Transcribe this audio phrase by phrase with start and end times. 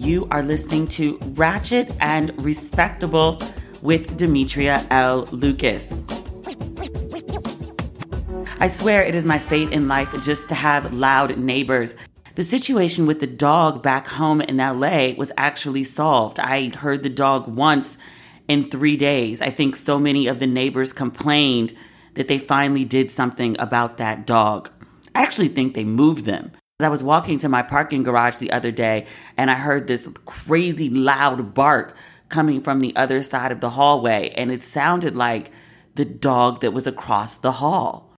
[0.00, 3.38] you are listening to Ratchet and Respectable
[3.82, 5.24] with Demetria L.
[5.30, 5.92] Lucas.
[8.58, 11.94] I swear it is my fate in life just to have loud neighbors.
[12.34, 16.40] The situation with the dog back home in LA was actually solved.
[16.40, 17.98] I heard the dog once
[18.48, 19.42] in three days.
[19.42, 21.74] I think so many of the neighbors complained
[22.14, 24.70] that they finally did something about that dog.
[25.14, 26.52] I actually think they moved them.
[26.82, 30.90] I was walking to my parking garage the other day and I heard this crazy
[30.90, 31.96] loud bark
[32.30, 35.50] coming from the other side of the hallway, and it sounded like
[35.96, 38.14] the dog that was across the hall.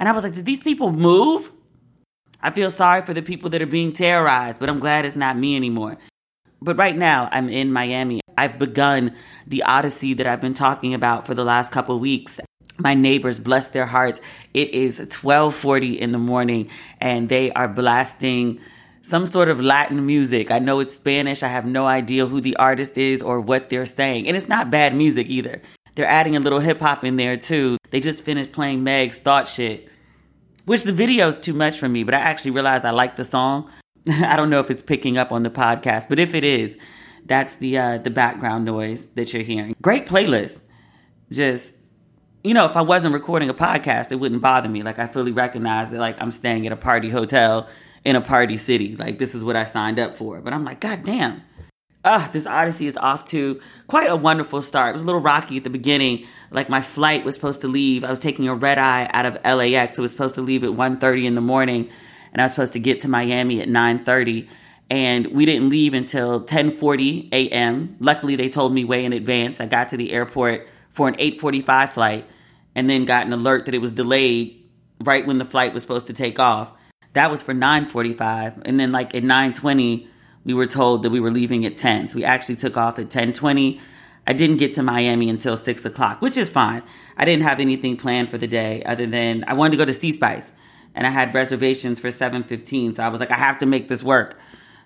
[0.00, 1.52] And I was like, did these people move?
[2.40, 5.36] I feel sorry for the people that are being terrorized, but I'm glad it's not
[5.36, 5.98] me anymore.
[6.60, 8.20] But right now, I'm in Miami.
[8.36, 9.14] I've begun
[9.46, 12.40] the odyssey that I've been talking about for the last couple weeks.
[12.82, 14.20] My neighbors, bless their hearts,
[14.52, 16.68] it is 12:40 in the morning
[17.00, 18.58] and they are blasting
[19.02, 20.50] some sort of Latin music.
[20.50, 21.44] I know it's Spanish.
[21.44, 24.26] I have no idea who the artist is or what they're saying.
[24.26, 25.62] And it's not bad music either.
[25.94, 27.78] They're adding a little hip hop in there too.
[27.90, 29.88] They just finished playing Meg's Thot Shit,
[30.64, 33.70] which the video's too much for me, but I actually realized I like the song.
[34.08, 36.76] I don't know if it's picking up on the podcast, but if it is,
[37.26, 39.76] that's the uh, the background noise that you're hearing.
[39.80, 40.62] Great playlist.
[41.30, 41.74] Just
[42.44, 44.82] you know, if I wasn't recording a podcast, it wouldn't bother me.
[44.82, 47.68] Like I fully recognize that like I'm staying at a party hotel
[48.04, 48.96] in a party city.
[48.96, 50.40] Like this is what I signed up for.
[50.40, 51.42] But I'm like, God damn.
[52.04, 54.90] Ah, this Odyssey is off to quite a wonderful start.
[54.90, 56.26] It was a little rocky at the beginning.
[56.50, 58.02] Like my flight was supposed to leave.
[58.02, 59.98] I was taking a red eye out of LAX.
[59.98, 61.90] It was supposed to leave at 1.30 in the morning.
[62.32, 64.48] And I was supposed to get to Miami at 9.30
[64.92, 67.96] and we didn't leave until 10:40 a.m.
[67.98, 69.58] Luckily, they told me way in advance.
[69.58, 72.26] I got to the airport for an 8:45 flight,
[72.74, 74.64] and then got an alert that it was delayed
[75.00, 76.72] right when the flight was supposed to take off.
[77.12, 80.06] That was for 9:45, and then like at 9:20,
[80.44, 82.08] we were told that we were leaving at 10.
[82.08, 83.80] So we actually took off at 10:20.
[84.26, 86.82] I didn't get to Miami until six o'clock, which is fine.
[87.16, 89.92] I didn't have anything planned for the day other than I wanted to go to
[89.92, 90.52] Sea Spice,
[90.94, 92.94] and I had reservations for 7:15.
[92.94, 94.38] So I was like, I have to make this work.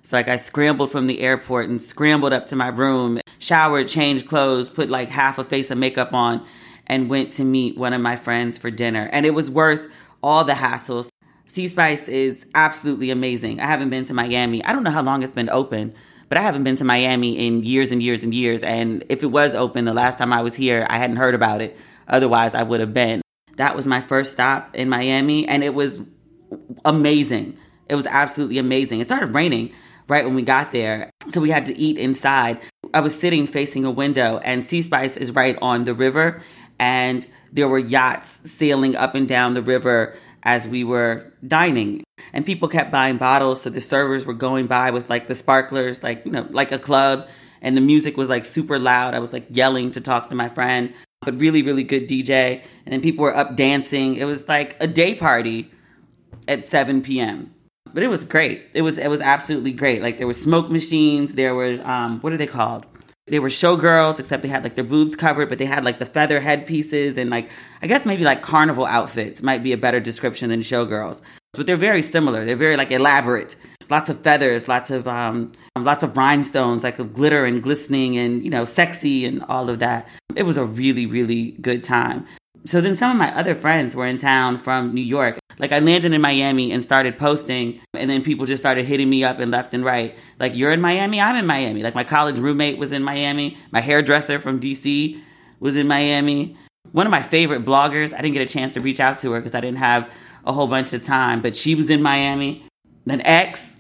[0.02, 4.26] So like I scrambled from the airport and scrambled up to my room, showered, changed
[4.26, 6.46] clothes, put like half a face of makeup on,
[6.86, 9.08] and went to meet one of my friends for dinner.
[9.12, 11.08] And it was worth all the hassles.
[11.46, 13.60] Sea Spice is absolutely amazing.
[13.60, 14.64] I haven't been to Miami.
[14.64, 15.94] I don't know how long it's been open,
[16.28, 18.62] but I haven't been to Miami in years and years and years.
[18.62, 21.62] And if it was open the last time I was here, I hadn't heard about
[21.62, 21.76] it.
[22.08, 23.22] Otherwise, I would have been.
[23.56, 26.00] That was my first stop in Miami, and it was
[26.84, 27.56] amazing.
[27.88, 29.00] It was absolutely amazing.
[29.00, 29.72] It started raining
[30.08, 32.60] right when we got there, so we had to eat inside.
[32.92, 36.42] I was sitting facing a window, and Sea Spice is right on the river,
[36.78, 42.04] and there were yachts sailing up and down the river as we were dining.
[42.32, 46.02] And people kept buying bottles, so the servers were going by with like the sparklers,
[46.02, 47.28] like, you know, like a club.
[47.62, 49.14] And the music was like super loud.
[49.14, 52.62] I was like yelling to talk to my friend, but really, really good DJ.
[52.84, 54.14] And then people were up dancing.
[54.14, 55.70] It was like a day party
[56.46, 57.52] at 7 p.m.
[57.92, 58.66] But it was great.
[58.74, 60.02] It was it was absolutely great.
[60.02, 62.86] Like there were smoke machines, there were um what are they called?
[63.28, 66.06] They were showgirls, except they had like their boobs covered, but they had like the
[66.06, 67.50] feather headpieces and like
[67.82, 71.22] I guess maybe like carnival outfits might be a better description than showgirls.
[71.52, 72.44] But they're very similar.
[72.44, 73.56] They're very like elaborate.
[73.88, 78.44] Lots of feathers, lots of um, lots of rhinestones, like of glitter and glistening and
[78.44, 80.08] you know sexy and all of that.
[80.36, 82.26] It was a really really good time.
[82.66, 85.38] So then some of my other friends were in town from New York.
[85.58, 89.24] Like I landed in Miami and started posting, and then people just started hitting me
[89.24, 90.16] up and left and right.
[90.38, 91.20] Like, you're in Miami?
[91.20, 91.82] I'm in Miami.
[91.82, 93.56] Like, my college roommate was in Miami.
[93.70, 95.20] My hairdresser from DC
[95.60, 96.56] was in Miami.
[96.92, 99.40] One of my favorite bloggers, I didn't get a chance to reach out to her
[99.40, 100.10] because I didn't have
[100.44, 102.66] a whole bunch of time, but she was in Miami.
[103.08, 103.78] An ex,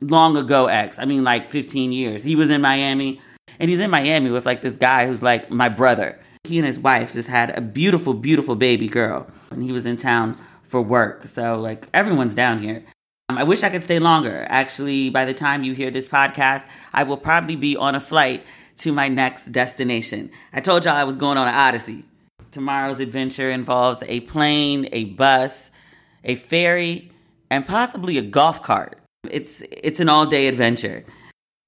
[0.00, 3.20] long ago ex, I mean, like 15 years, he was in Miami.
[3.60, 6.18] And he's in Miami with like this guy who's like my brother.
[6.44, 9.26] He and his wife just had a beautiful, beautiful baby girl.
[9.50, 11.26] And he was in town for work.
[11.26, 12.84] So, like, everyone's down here.
[13.30, 14.46] Um, I wish I could stay longer.
[14.50, 18.44] Actually, by the time you hear this podcast, I will probably be on a flight
[18.78, 20.30] to my next destination.
[20.52, 22.04] I told y'all I was going on an odyssey.
[22.50, 25.70] Tomorrow's adventure involves a plane, a bus,
[26.22, 27.10] a ferry,
[27.50, 28.98] and possibly a golf cart.
[29.30, 31.04] It's it's an all-day adventure.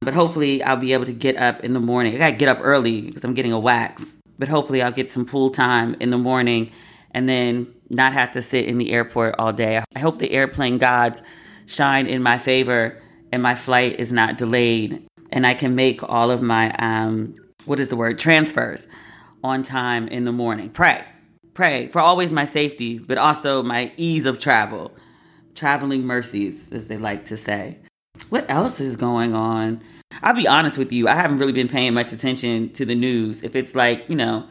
[0.03, 2.15] But hopefully I'll be able to get up in the morning.
[2.15, 4.19] I got to get up early because I'm getting a wax.
[4.39, 6.73] But hopefully I'll get some pool time in the morning
[7.13, 9.83] and then not have to sit in the airport all day.
[9.95, 11.23] I hope the airplane gods
[11.67, 13.01] shine in my favor
[13.33, 17.35] and my flight is not delayed and I can make all of my um
[17.65, 18.87] what is the word transfers
[19.43, 20.71] on time in the morning.
[20.71, 21.05] Pray.
[21.55, 24.93] Pray for always my safety, but also my ease of travel.
[25.55, 27.79] Traveling mercies, as they like to say.
[28.29, 29.83] What else is going on?
[30.23, 33.43] I'll be honest with you, I haven't really been paying much attention to the news.
[33.43, 34.49] If it's like, you know,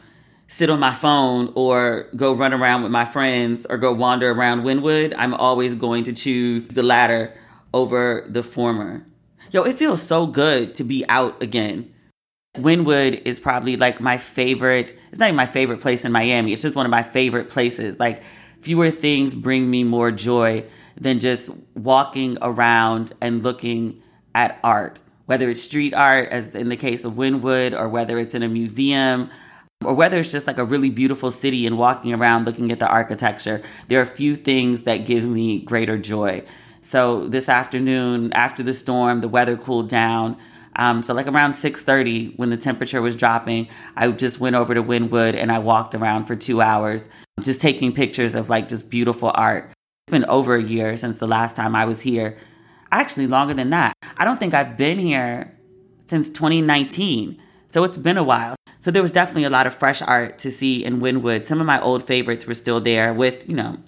[0.48, 4.62] sit on my phone or go run around with my friends or go wander around
[4.62, 7.34] Wynwood, I'm always going to choose the latter
[7.74, 9.06] over the former.
[9.50, 11.92] Yo, it feels so good to be out again.
[12.56, 16.52] Wynwood is probably like my favorite, it's not even my favorite place in Miami.
[16.52, 18.00] It's just one of my favorite places.
[18.00, 18.22] Like,
[18.62, 20.64] fewer things bring me more joy
[20.96, 24.02] than just walking around and looking
[24.34, 28.34] at art, whether it's street art, as in the case of Wynwood, or whether it's
[28.34, 29.30] in a museum,
[29.84, 32.88] or whether it's just like a really beautiful city and walking around looking at the
[32.88, 33.62] architecture.
[33.88, 36.44] There are a few things that give me greater joy.
[36.80, 40.36] So this afternoon, after the storm, the weather cooled down.
[40.76, 44.82] Um, so like around 6:30, when the temperature was dropping, I just went over to
[44.82, 47.08] Wynwood and I walked around for two hours,
[47.40, 49.72] just taking pictures of like just beautiful art.
[50.06, 52.36] It's been over a year since the last time I was here.
[52.92, 53.94] Actually, longer than that.
[54.16, 55.56] I don't think I've been here
[56.06, 57.40] since 2019.
[57.68, 58.56] So it's been a while.
[58.80, 61.44] So there was definitely a lot of fresh art to see in Wynwood.
[61.44, 63.78] Some of my old favorites were still there with, you know,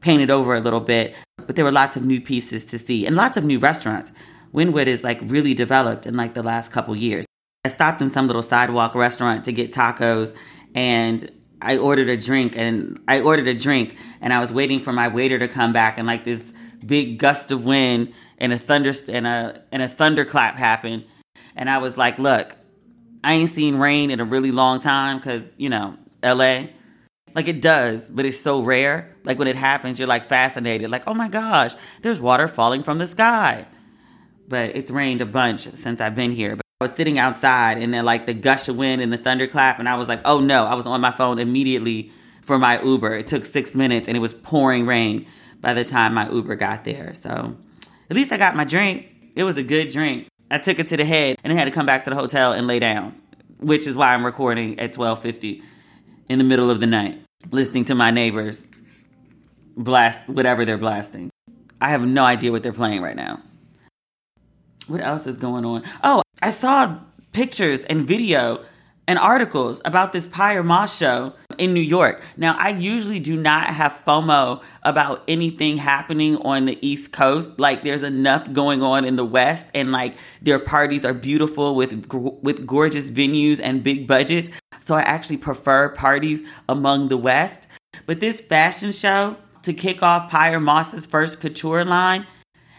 [0.00, 1.14] painted over a little bit,
[1.46, 4.10] but there were lots of new pieces to see and lots of new restaurants.
[4.52, 7.24] Wynwood is like really developed in like the last couple years.
[7.64, 10.36] I stopped in some little sidewalk restaurant to get tacos
[10.74, 11.30] and
[11.62, 15.06] I ordered a drink and I ordered a drink and I was waiting for my
[15.06, 16.52] waiter to come back and like this
[16.84, 18.12] big gust of wind
[18.42, 21.04] and a thunder and a and a thunderclap happened
[21.56, 22.56] and I was like, "Look,
[23.24, 26.66] I ain't seen rain in a really long time cuz, you know, LA
[27.34, 29.16] like it does, but it's so rare.
[29.24, 30.90] Like when it happens, you're like fascinated.
[30.90, 33.66] Like, "Oh my gosh, there's water falling from the sky."
[34.48, 36.56] But it's rained a bunch since I've been here.
[36.56, 39.78] But I was sitting outside and then like the gush of wind and the thunderclap
[39.78, 42.10] and I was like, oh no, I was on my phone immediately
[42.42, 43.14] for my Uber.
[43.14, 45.26] It took six minutes and it was pouring rain
[45.60, 47.14] by the time my Uber got there.
[47.14, 47.56] So
[48.10, 49.06] at least I got my drink.
[49.34, 50.28] It was a good drink.
[50.50, 52.52] I took it to the head and then had to come back to the hotel
[52.52, 53.20] and lay down,
[53.58, 55.62] which is why I'm recording at 1250
[56.28, 58.68] in the middle of the night, listening to my neighbors
[59.76, 61.30] blast whatever they're blasting.
[61.80, 63.40] I have no idea what they're playing right now.
[64.86, 65.82] What else is going on?
[66.02, 66.98] Oh, I saw
[67.32, 68.64] pictures and video
[69.08, 72.22] and articles about this Pyer Moss show in New York.
[72.36, 77.58] Now, I usually do not have FOMO about anything happening on the East Coast.
[77.58, 82.06] Like, there's enough going on in the West, and like their parties are beautiful with
[82.42, 84.50] with gorgeous venues and big budgets.
[84.80, 87.66] So, I actually prefer parties among the West.
[88.06, 92.26] But this fashion show to kick off Pyer Moss's first couture line,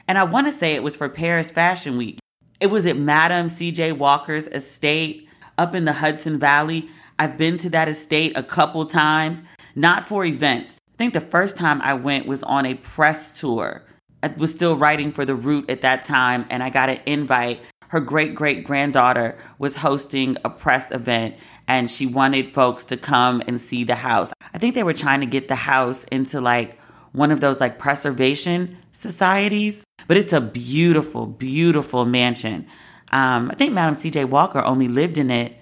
[0.08, 2.20] and I want to say it was for Paris Fashion Week.
[2.60, 3.94] It was at Madame C.J.
[3.94, 5.28] Walker's estate
[5.58, 6.90] up in the Hudson Valley.
[7.24, 9.42] I've been to that estate a couple times,
[9.76, 10.76] not for events.
[10.94, 13.86] I think the first time I went was on a press tour.
[14.22, 17.62] I was still writing for The Root at that time, and I got an invite.
[17.88, 23.42] Her great great granddaughter was hosting a press event, and she wanted folks to come
[23.48, 24.34] and see the house.
[24.54, 26.78] I think they were trying to get the house into like
[27.14, 32.68] one of those like preservation societies, but it's a beautiful, beautiful mansion.
[33.14, 34.26] Um, I think Madam C.J.
[34.26, 35.58] Walker only lived in it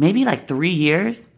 [0.00, 1.28] maybe like three years.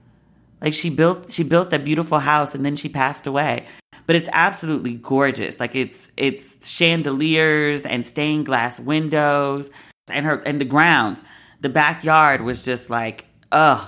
[0.61, 3.66] Like she built, she built that beautiful house and then she passed away.
[4.07, 5.59] But it's absolutely gorgeous.
[5.59, 9.71] Like it's it's chandeliers and stained glass windows
[10.12, 11.23] and her and the grounds.
[11.61, 13.83] The backyard was just like, ugh.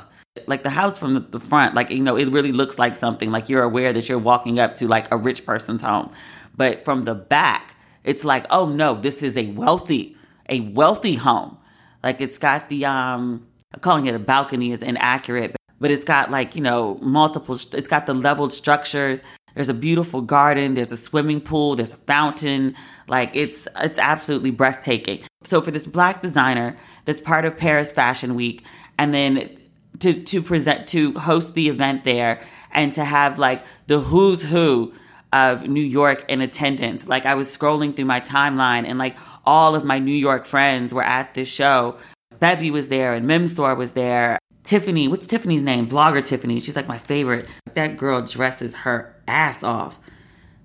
[0.46, 3.48] like the house from the front, like, you know, it really looks like something like
[3.48, 6.10] you're aware that you're walking up to like a rich person's home.
[6.56, 10.16] But from the back, it's like, oh no, this is a wealthy,
[10.48, 11.58] a wealthy home.
[12.02, 13.46] Like it's got the, um,
[13.80, 18.06] calling it a balcony is inaccurate, but it's got like, you know, multiple, it's got
[18.06, 19.22] the leveled structures.
[19.54, 20.74] There's a beautiful garden.
[20.74, 21.76] There's a swimming pool.
[21.76, 22.74] There's a fountain.
[23.06, 25.22] Like it's, it's absolutely breathtaking.
[25.44, 28.64] So for this black designer that's part of Paris Fashion Week
[28.98, 29.56] and then
[30.00, 32.40] to, to present, to host the event there
[32.72, 34.92] and to have like the who's who
[35.32, 37.08] of New York in attendance.
[37.08, 40.94] Like I was scrolling through my timeline and like all of my New York friends
[40.94, 41.96] were at this show.
[42.44, 44.38] Bevy was there and Mimstor was there.
[44.64, 45.88] Tiffany, what's Tiffany's name?
[45.88, 46.60] Blogger Tiffany.
[46.60, 47.48] She's like my favorite.
[47.72, 49.98] That girl dresses her ass off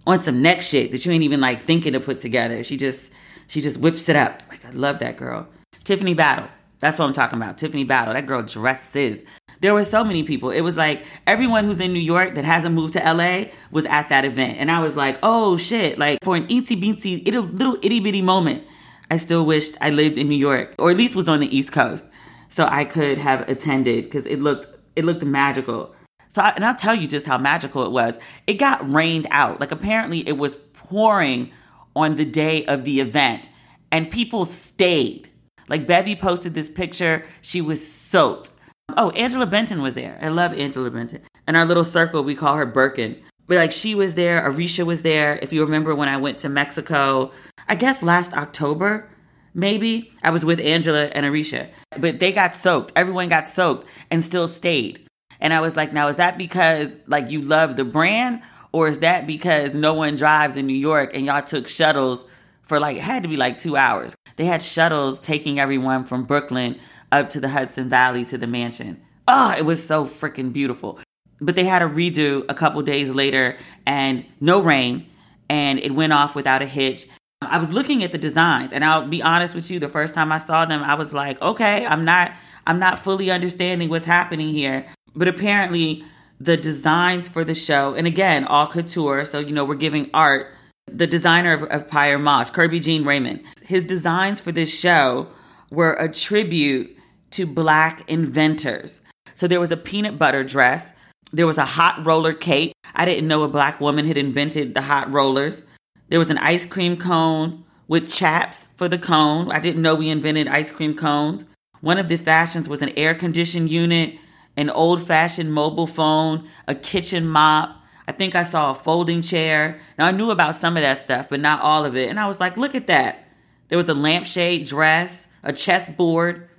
[0.05, 2.65] on some neck shit that you ain't even like thinking to put together.
[2.65, 3.13] She just
[3.47, 4.43] she just whips it up.
[4.49, 5.47] Like I love that girl.
[5.85, 6.49] Tiffany Battle.
[6.79, 7.57] That's what I'm talking about.
[7.57, 8.13] Tiffany Battle.
[8.13, 9.23] That girl dresses.
[9.61, 10.49] There were so many people.
[10.49, 14.09] It was like everyone who's in New York that hasn't moved to LA was at
[14.09, 14.57] that event.
[14.57, 15.97] And I was like, oh shit.
[15.97, 18.65] Like for an itsy bitsy little itty bitty moment,
[19.09, 21.71] I still wished I lived in New York or at least was on the East
[21.71, 22.05] Coast
[22.49, 25.95] so I could have attended because it looked it looked magical.
[26.27, 28.19] So I, and I'll tell you just how magical it was.
[28.45, 29.59] It got rained out.
[29.59, 31.51] Like apparently it was pouring
[31.95, 33.49] on the day of the event
[33.91, 35.29] and people stayed.
[35.67, 38.51] Like Bevy posted this picture, she was soaked.
[38.97, 40.17] Oh, Angela Benton was there.
[40.21, 41.21] I love Angela Benton.
[41.47, 43.21] In our little circle, we call her Birkin.
[43.49, 45.39] But like she was there, Arisha was there.
[45.41, 47.31] If you remember when I went to Mexico,
[47.67, 49.09] I guess last October,
[49.55, 52.93] maybe I was with Angela and Arisha, but they got soaked.
[52.95, 55.03] Everyone got soaked and still stayed.
[55.41, 58.99] And I was like, now is that because like you love the brand or is
[58.99, 62.25] that because no one drives in New York and y'all took shuttles
[62.61, 64.15] for like, it had to be like two hours.
[64.35, 66.79] They had shuttles taking everyone from Brooklyn
[67.11, 69.01] up to the Hudson Valley to the mansion.
[69.27, 70.99] Oh, it was so freaking beautiful.
[71.41, 75.05] But they had a redo a couple days later and no rain
[75.49, 77.07] and it went off without a hitch.
[77.41, 80.31] I was looking at the designs and I'll be honest with you, the first time
[80.31, 82.33] I saw them, I was like, okay, I'm not
[82.67, 84.85] I'm not fully understanding what's happening here.
[85.15, 86.03] But apparently
[86.39, 90.53] the designs for the show, and again, all couture, so you know, we're giving art.
[90.87, 95.27] The designer of, of Pyer Moss, Kerby Jean Raymond, his designs for this show
[95.71, 96.97] were a tribute
[97.31, 99.01] to black inventors.
[99.35, 100.91] So there was a peanut butter dress,
[101.31, 102.73] there was a hot roller cake.
[102.95, 105.63] I didn't know a black woman had invented the hot rollers.
[106.09, 109.51] There was an ice cream cone with chaps for the cone.
[109.51, 111.45] I didn't know we invented ice cream cones.
[111.81, 114.15] One of the fashions was an air conditioned unit,
[114.57, 117.75] an old fashioned mobile phone, a kitchen mop.
[118.07, 119.79] I think I saw a folding chair.
[119.97, 122.09] Now I knew about some of that stuff, but not all of it.
[122.09, 123.27] And I was like, look at that.
[123.69, 126.49] There was a lampshade dress, a chessboard,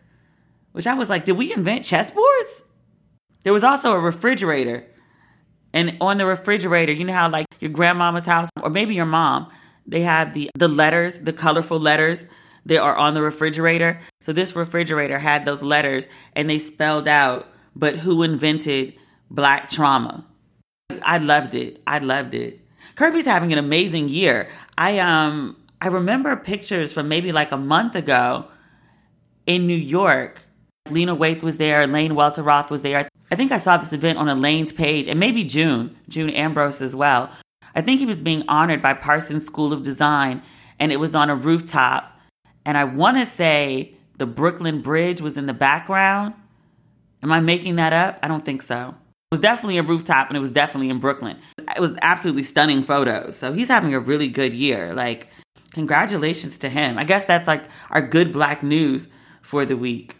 [0.72, 2.62] which I was like, did we invent chessboards?
[3.42, 4.86] There was also a refrigerator.
[5.72, 9.50] And on the refrigerator, you know how like your grandmama's house or maybe your mom,
[9.86, 12.26] they have the the letters, the colorful letters
[12.66, 14.00] that are on the refrigerator.
[14.20, 18.94] So this refrigerator had those letters and they spelled out but who invented
[19.30, 20.26] black trauma.
[21.02, 21.80] I loved it.
[21.86, 22.60] I loved it.
[22.96, 24.48] Kerby's having an amazing year.
[24.76, 28.48] I um I remember pictures from maybe like a month ago
[29.46, 30.42] in New York.
[30.90, 33.08] Lena Waithe was there, Lane Welteroth was there.
[33.30, 36.96] I think I saw this event on Elaine's page, and maybe June, June Ambrose as
[36.96, 37.30] well.
[37.74, 40.42] I think he was being honored by Parsons School of Design,
[40.78, 42.16] and it was on a rooftop.
[42.66, 46.34] And I want to say the Brooklyn Bridge was in the background.
[47.22, 48.18] Am I making that up?
[48.22, 48.94] I don't think so.
[49.30, 51.38] It was definitely a rooftop, and it was definitely in Brooklyn.
[51.58, 53.36] It was absolutely stunning photos.
[53.36, 54.92] So he's having a really good year.
[54.92, 55.28] Like,
[55.72, 56.98] congratulations to him.
[56.98, 59.06] I guess that's like our good black news
[59.40, 60.16] for the week.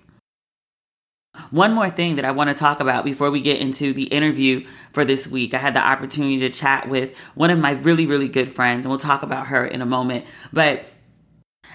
[1.50, 4.66] One more thing that I want to talk about before we get into the interview
[4.92, 5.54] for this week.
[5.54, 8.90] I had the opportunity to chat with one of my really, really good friends, and
[8.90, 10.24] we'll talk about her in a moment.
[10.52, 10.84] But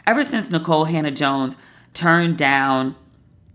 [0.07, 1.57] ever since Nikole Hannah-Jones
[1.93, 2.95] turned down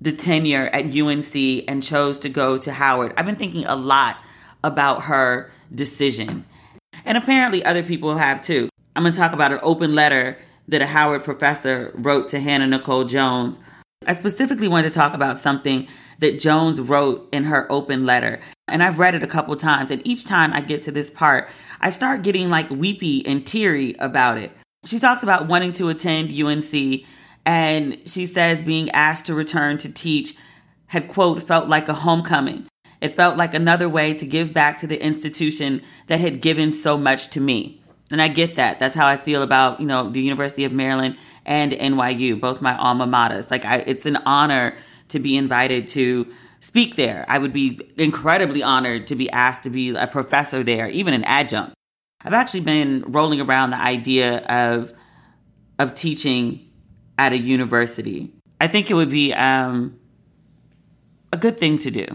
[0.01, 4.17] the tenure at UNC and chose to go to Howard, I've been thinking a lot
[4.63, 6.45] about her decision.
[7.05, 8.69] And apparently, other people have too.
[8.95, 10.37] I'm going to talk about an open letter
[10.69, 13.59] that a Howard professor wrote to Hannah Nicole Jones
[14.11, 15.87] I specifically wanted to talk about something
[16.19, 18.41] that Jones wrote in her open letter.
[18.67, 21.49] And I've read it a couple times, and each time I get to this part,
[21.81, 24.51] I start getting like weepy and teary about it.
[24.85, 27.05] She talks about wanting to attend UNC,
[27.47, 30.35] and she says being asked to return to teach
[30.89, 32.67] had, quote, felt like a homecoming.
[33.01, 36.99] It felt like another way to give back to the institution that had given so
[36.99, 37.80] much to me.
[38.11, 38.81] And I get that.
[38.81, 42.77] That's how I feel about, you know, the University of Maryland and NYU, both my
[42.77, 43.51] alma maters.
[43.51, 44.75] Like I, it's an honor
[45.09, 46.27] to be invited to
[46.61, 47.25] speak there.
[47.29, 51.25] I would be incredibly honored to be asked to be a professor there, even an
[51.25, 51.75] adjunct.
[52.23, 54.93] I've actually been rolling around the idea of
[55.79, 56.69] of teaching
[57.17, 58.35] at a university.
[58.61, 59.99] I think it would be um,
[61.33, 62.07] a good thing to do.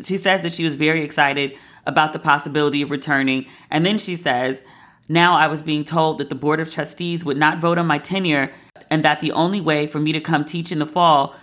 [0.00, 4.14] She says that she was very excited about the possibility of returning, and then she
[4.14, 4.62] says,
[5.08, 7.98] "Now I was being told that the board of trustees would not vote on my
[7.98, 8.52] tenure,
[8.90, 11.34] and that the only way for me to come teach in the fall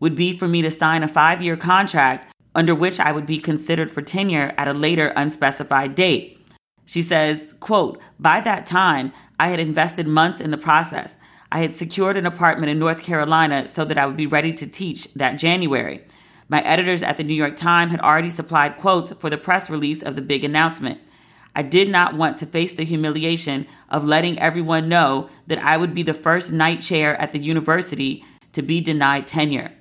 [0.00, 3.38] would be for me to sign a five year contract under which I would be
[3.38, 6.38] considered for tenure at a later unspecified date."
[6.84, 11.16] She says, quote, by that time, I had invested months in the process.
[11.50, 14.66] I had secured an apartment in North Carolina so that I would be ready to
[14.66, 16.02] teach that January.
[16.48, 20.02] My editors at the New York Times had already supplied quotes for the press release
[20.02, 21.00] of the big announcement.
[21.54, 25.94] I did not want to face the humiliation of letting everyone know that I would
[25.94, 29.72] be the first Knight chair at the university to be denied tenure.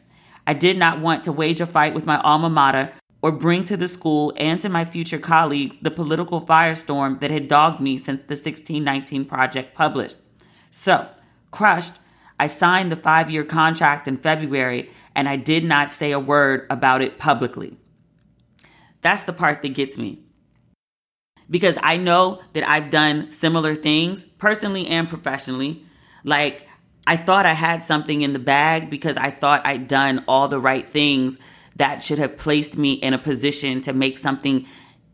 [0.45, 3.77] I did not want to wage a fight with my alma mater or bring to
[3.77, 8.21] the school and to my future colleagues the political firestorm that had dogged me since
[8.21, 10.17] the 1619 project published.
[10.71, 11.07] So,
[11.51, 11.93] crushed,
[12.39, 16.65] I signed the five year contract in February and I did not say a word
[16.69, 17.77] about it publicly.
[19.01, 20.23] That's the part that gets me.
[21.51, 25.85] Because I know that I've done similar things personally and professionally.
[26.23, 26.67] Like,
[27.05, 30.59] I thought I had something in the bag because I thought I'd done all the
[30.59, 31.37] right things
[31.75, 34.65] that should have placed me in a position to make something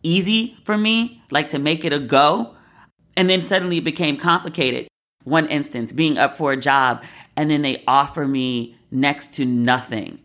[0.03, 2.55] easy for me, like to make it a go.
[3.15, 4.87] And then suddenly it became complicated.
[5.23, 7.03] One instance, being up for a job,
[7.35, 10.19] and then they offer me next to nothing.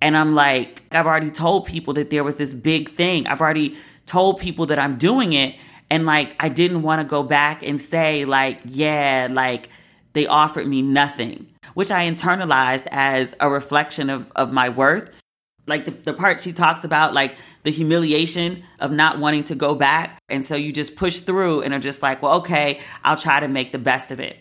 [0.00, 3.26] And I'm like, I've already told people that there was this big thing.
[3.26, 5.56] I've already told people that I'm doing it.
[5.90, 9.68] And like, I didn't want to go back and say, like, yeah, like
[10.12, 15.20] they offered me nothing, which I internalized as a reflection of, of my worth
[15.66, 19.74] like the, the part she talks about like the humiliation of not wanting to go
[19.74, 23.40] back and so you just push through and are just like well okay i'll try
[23.40, 24.38] to make the best of it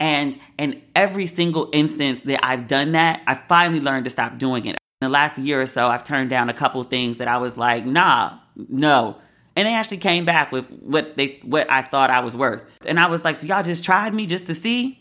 [0.00, 4.64] and in every single instance that i've done that i finally learned to stop doing
[4.64, 7.36] it in the last year or so i've turned down a couple things that i
[7.36, 9.18] was like nah no.
[9.54, 12.64] And they actually came back with what they what i thought i was worth.
[12.86, 14.98] And i was like so y'all just tried me just to see?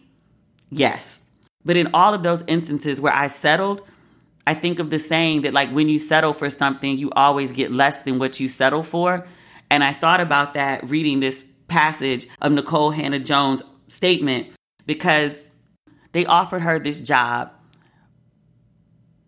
[0.70, 1.20] Yes.
[1.64, 3.82] But in all of those instances where i settled
[4.46, 7.72] I think of the saying that like when you settle for something, you always get
[7.72, 9.28] less than what you settle for.
[9.70, 14.48] And I thought about that reading this passage of Nikole Hannah Jones' statement
[14.86, 15.44] because
[16.12, 17.52] they offered her this job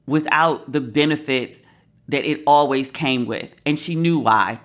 [0.06, 1.62] without the benefits
[2.08, 3.56] that it always came with.
[3.66, 4.60] And she knew why.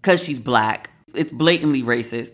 [0.00, 0.90] Because she's black.
[1.14, 2.32] It's blatantly racist.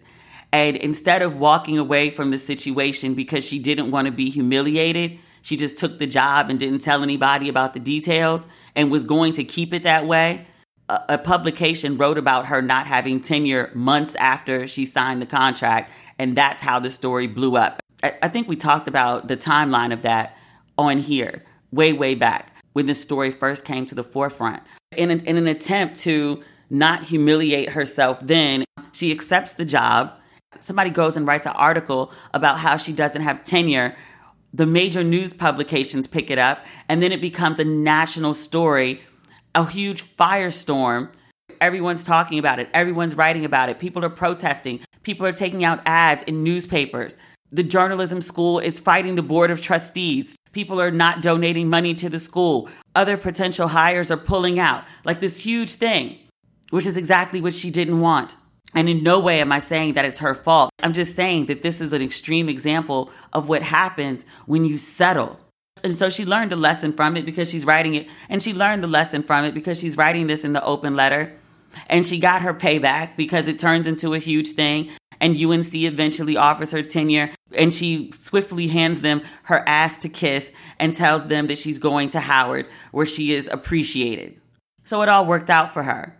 [0.52, 5.18] And instead of walking away from the situation because she didn't want to be humiliated,
[5.42, 9.32] she just took the job and didn't tell anybody about the details and was going
[9.32, 10.46] to keep it that way.
[10.88, 15.92] A, a publication wrote about her not having tenure months after she signed the contract,
[16.18, 17.80] and that's how the story blew up.
[18.02, 20.36] I, I think we talked about the timeline of that
[20.78, 24.62] on here way, way back when this story first came to the forefront.
[24.96, 30.12] In an, in an attempt to not humiliate herself, then she accepts the job.
[30.60, 33.96] Somebody goes and writes an article about how she doesn't have tenure
[34.54, 39.02] the major news publications pick it up, and then it becomes a national story,
[39.52, 41.12] a huge firestorm.
[41.60, 45.80] Everyone's talking about it, everyone's writing about it, people are protesting, people are taking out
[45.84, 47.16] ads in newspapers.
[47.54, 50.34] The journalism school is fighting the board of trustees.
[50.50, 52.68] People are not donating money to the school.
[52.96, 54.82] Other potential hires are pulling out.
[55.04, 56.18] Like this huge thing,
[56.70, 58.34] which is exactly what she didn't want.
[58.74, 60.72] And in no way am I saying that it's her fault.
[60.82, 65.38] I'm just saying that this is an extreme example of what happens when you settle.
[65.84, 68.08] And so she learned a lesson from it because she's writing it.
[68.28, 71.32] And she learned the lesson from it because she's writing this in the open letter.
[71.86, 74.90] And she got her payback because it turns into a huge thing.
[75.20, 77.30] And UNC eventually offers her tenure.
[77.56, 82.08] And she swiftly hands them her ass to kiss and tells them that she's going
[82.10, 84.40] to Howard, where she is appreciated.
[84.84, 86.18] So it all worked out for her.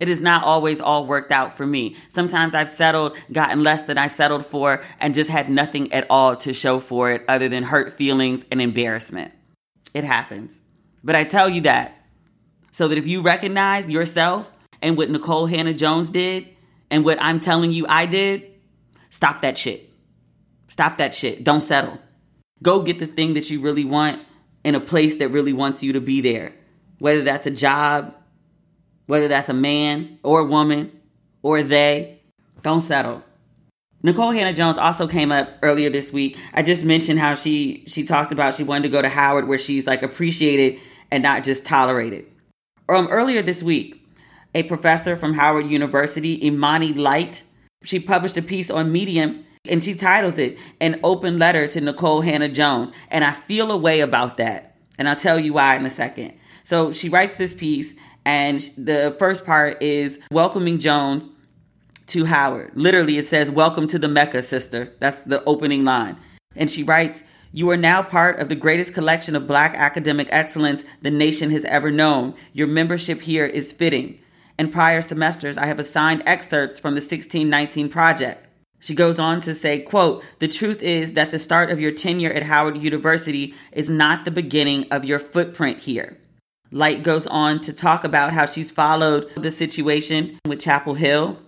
[0.00, 1.94] It is not always all worked out for me.
[2.08, 6.36] Sometimes I've settled, gotten less than I settled for, and just had nothing at all
[6.36, 9.32] to show for it other than hurt feelings and embarrassment.
[9.92, 10.60] It happens.
[11.04, 12.02] But I tell you that
[12.72, 16.48] so that if you recognize yourself and what Nikole Hannah Jones did
[16.90, 18.46] and what I'm telling you I did,
[19.10, 19.90] stop that shit.
[20.68, 21.44] Stop that shit.
[21.44, 21.98] Don't settle.
[22.62, 24.22] Go get the thing that you really want
[24.64, 26.52] in a place that really wants you to be there.
[26.98, 28.14] Whether that's a job,
[29.06, 30.92] whether that's a man or a woman
[31.42, 32.20] or they,
[32.62, 33.24] don't settle.
[34.04, 36.38] Nikole Hannah Jones also came up earlier this week.
[36.54, 39.58] I just mentioned how she she talked about she wanted to go to Howard where
[39.58, 42.26] she's like appreciated and not just tolerated.
[42.88, 43.99] Um, earlier this week,
[44.54, 47.42] a professor from Howard University, Imani Light,
[47.82, 52.24] she published a piece on Medium and she titles it An Open Letter to Nikole
[52.24, 52.92] Hannah Jones.
[53.08, 54.76] And I feel a way about that.
[54.98, 56.34] And I'll tell you why in a second.
[56.64, 61.28] So she writes this piece, and the first part is welcoming Jones
[62.08, 62.72] to Howard.
[62.74, 64.92] Literally, it says, Welcome to the Mecca, sister.
[64.98, 66.16] That's the opening line.
[66.54, 70.84] And she writes, You are now part of the greatest collection of black academic excellence
[71.00, 72.34] the nation has ever known.
[72.52, 74.20] Your membership here is fitting.
[74.60, 78.46] In prior semesters, I have assigned excerpts from the 1619 project.
[78.78, 82.30] She goes on to say, quote, the truth is that the start of your tenure
[82.30, 86.18] at Howard University is not the beginning of your footprint here.
[86.70, 91.38] Light goes on to talk about how she's followed the situation with Chapel Hill,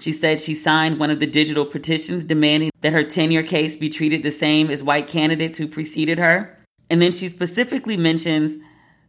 [0.00, 3.88] she said she signed one of the digital petitions demanding that her tenure case be
[3.88, 6.58] treated the same as white candidates who preceded her.
[6.90, 8.58] And then she specifically mentions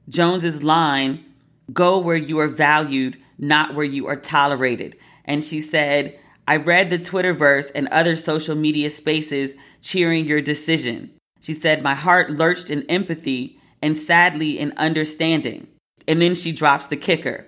[0.08, 1.26] Jones's line,
[1.74, 4.98] go where you are valued, not where you are tolerated.
[5.26, 11.12] And she said, I read the Twitterverse and other social media spaces cheering your decision.
[11.42, 15.68] She said, My heart lurched in empathy and sadly in understanding.
[16.08, 17.48] And then she drops the kicker.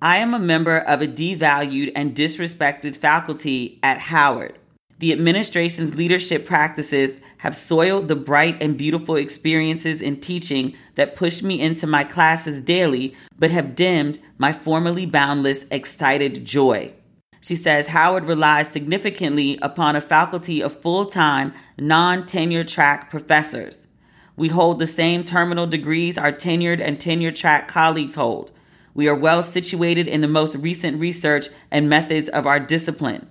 [0.00, 4.58] I am a member of a devalued and disrespected faculty at Howard.
[4.98, 11.40] The administration's leadership practices have soiled the bright and beautiful experiences in teaching that push
[11.40, 16.92] me into my classes daily, but have dimmed my formerly boundless, excited joy.
[17.40, 23.86] She says Howard relies significantly upon a faculty of full time, non tenure track professors.
[24.34, 28.50] We hold the same terminal degrees our tenured and tenure track colleagues hold.
[28.94, 33.28] We are well situated in the most recent research and methods of our discipline.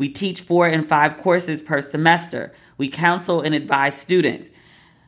[0.00, 2.54] We teach four and five courses per semester.
[2.78, 4.48] We counsel and advise students.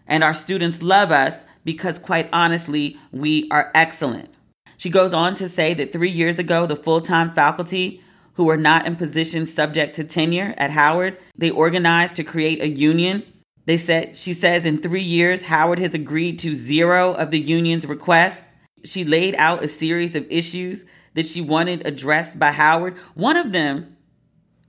[0.07, 4.37] And our students love us because, quite honestly, we are excellent.
[4.77, 8.03] She goes on to say that three years ago, the full time faculty
[8.35, 12.69] who were not in positions subject to tenure at Howard, they organized to create a
[12.69, 13.23] union.
[13.65, 17.87] They said, she says, in three years, Howard has agreed to zero of the union's
[17.87, 18.45] requests
[18.85, 22.97] she laid out a series of issues that she wanted addressed by Howard.
[23.15, 23.92] One of them,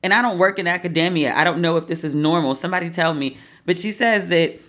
[0.03, 3.13] and I don't work in academia, I don't know if this is normal, somebody tell
[3.13, 4.59] me, but she says that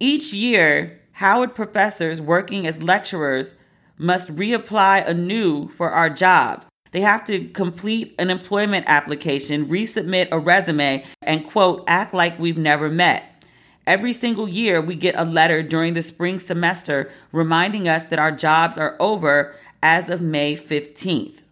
[0.00, 3.54] each year, Howard professors working as lecturers
[3.98, 6.68] must reapply anew for our jobs.
[6.92, 12.56] They have to complete an employment application, resubmit a resume, and quote, act like we've
[12.56, 13.44] never met.
[13.86, 18.32] Every single year, we get a letter during the spring semester reminding us that our
[18.32, 21.42] jobs are over as of May 15th.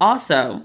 [0.00, 0.64] Also,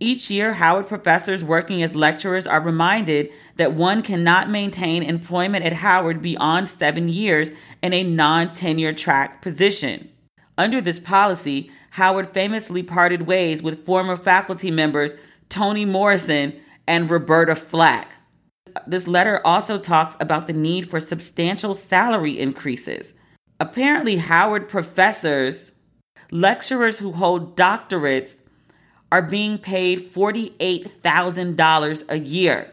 [0.00, 5.74] each year, Howard professors working as lecturers are reminded that one cannot maintain employment at
[5.74, 7.50] Howard beyond seven years
[7.82, 10.08] in a non tenure track position.
[10.56, 15.14] Under this policy, Howard famously parted ways with former faculty members
[15.50, 18.16] Toni Morrison and Roberta Flack.
[18.86, 23.12] This letter also talks about the need for substantial salary increases.
[23.58, 25.72] Apparently, Howard professors,
[26.30, 28.36] lecturers who hold doctorates,
[29.12, 32.70] are being paid $48,000 a year.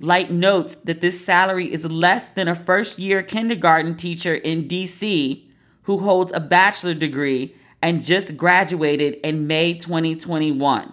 [0.00, 5.44] Light notes that this salary is less than a first year kindergarten teacher in DC
[5.82, 10.92] who holds a bachelor degree and just graduated in May 2021.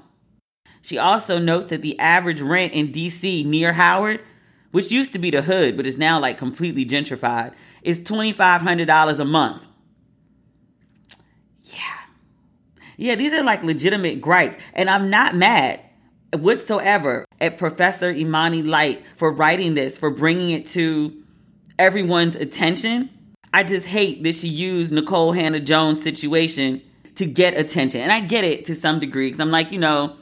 [0.81, 4.21] She also notes that the average rent in DC near Howard,
[4.71, 9.25] which used to be the hood but is now like completely gentrified, is $2,500 a
[9.25, 9.67] month.
[11.63, 11.97] Yeah.
[12.97, 14.57] Yeah, these are like legitimate gripes.
[14.73, 15.81] And I'm not mad
[16.33, 21.23] whatsoever at Professor Imani Light for writing this, for bringing it to
[21.79, 23.09] everyone's attention.
[23.53, 26.81] I just hate that she used Nikole Hannah Jones' situation
[27.15, 28.01] to get attention.
[28.01, 30.17] And I get it to some degree because I'm like, you know,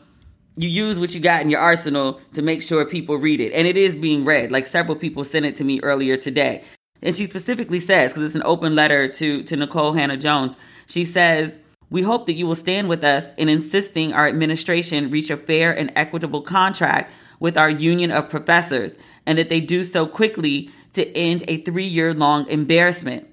[0.58, 3.52] you use what you got in your arsenal to make sure people read it.
[3.54, 4.52] And it is being read.
[4.52, 6.64] Like several people sent it to me earlier today.
[7.02, 10.56] And she specifically says, because it's an open letter to, to Nikole Hannah Jones,
[10.88, 11.60] she says,
[11.90, 15.72] We hope that you will stand with us in insisting our administration reach a fair
[15.78, 18.94] and equitable contract with our union of professors,
[19.26, 23.28] and that they do so quickly to end a three year long embarrassment.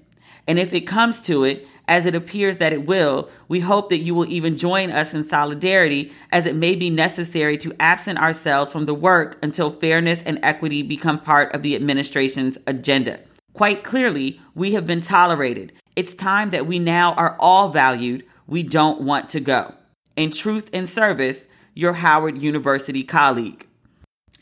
[0.47, 3.99] And if it comes to it, as it appears that it will, we hope that
[3.99, 8.71] you will even join us in solidarity as it may be necessary to absent ourselves
[8.71, 13.19] from the work until fairness and equity become part of the administration's agenda.
[13.53, 15.73] Quite clearly, we have been tolerated.
[15.95, 18.23] It's time that we now are all valued.
[18.47, 19.73] We don't want to go.
[20.15, 23.67] In truth and service, your Howard University colleague.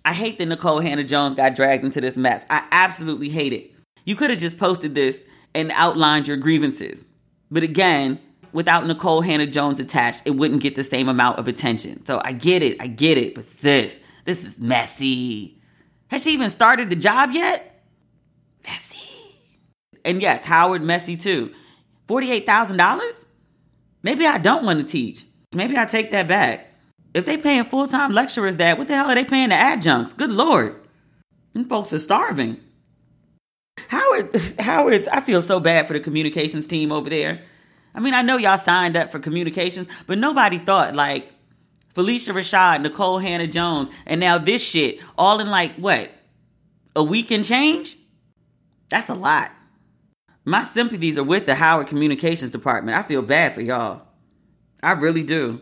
[0.03, 2.45] I hate that Nikole Hannah Jones got dragged into this mess.
[2.49, 3.71] I absolutely hate it.
[4.03, 5.21] You could have just posted this
[5.53, 7.05] and outlined your grievances.
[7.51, 8.19] But again,
[8.51, 12.05] without Nikole Hannah Jones attached, it wouldn't get the same amount of attention.
[12.05, 15.61] So I get it, I get it, but sis, this is messy.
[16.09, 17.83] Has she even started the job yet?
[18.63, 18.97] Messy.
[20.03, 21.53] And yes, Howard messy too.
[22.07, 23.25] $48,000?
[24.03, 25.25] Maybe I don't want to teach.
[25.53, 26.67] Maybe I take that back.
[27.13, 30.13] If they paying full-time lecturers that, what the hell are they paying the adjuncts?
[30.13, 30.75] Good lord.
[31.53, 32.57] And folks are starving.
[33.89, 37.43] Howard, Howard, I feel so bad for the communications team over there.
[37.93, 41.29] I mean, I know y'all signed up for communications, but nobody thought like
[41.93, 46.11] Phylicia Rashad, Nikole Hannah Jones, and now this shit, all in like what?
[46.95, 47.97] A week and change?
[48.89, 49.51] That's a lot.
[50.43, 52.97] My sympathies are with the Howard Communications Department.
[52.97, 54.03] I feel bad for y'all.
[54.81, 55.61] I really do.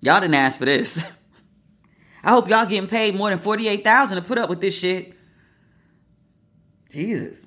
[0.00, 1.04] Y'all didn't ask for this.
[2.22, 5.14] I hope y'all getting paid more than 48000 to put up with this shit.
[6.90, 7.46] Jesus.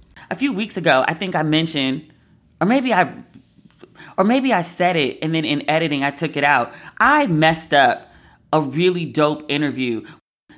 [0.31, 2.11] a few weeks ago, I think I mentioned,
[2.61, 3.21] or maybe I,
[4.17, 6.73] or maybe I said it, and then in editing I took it out.
[6.97, 8.09] I messed up
[8.53, 10.05] a really dope interview.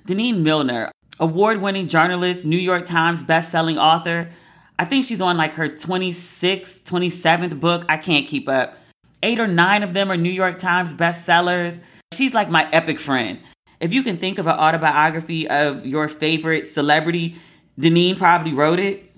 [0.08, 4.30] Denene Millner, award-winning journalist, New York Times best-selling author.
[4.78, 7.84] I think she's on like her 26th, 27th book.
[7.90, 8.78] I can't keep up.
[9.24, 11.80] Eight or nine of them are New York Times bestsellers.
[12.14, 13.40] She's like my epic friend.
[13.80, 17.38] If you can think of an autobiography of your favorite celebrity,
[17.80, 19.12] Denene probably wrote it.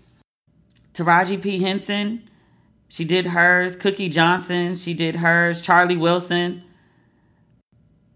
[0.95, 1.59] Taraji P.
[1.59, 2.27] Henson,
[2.87, 3.75] she did hers.
[3.75, 5.61] Cookie Johnson, she did hers.
[5.61, 6.63] Charlie Wilson.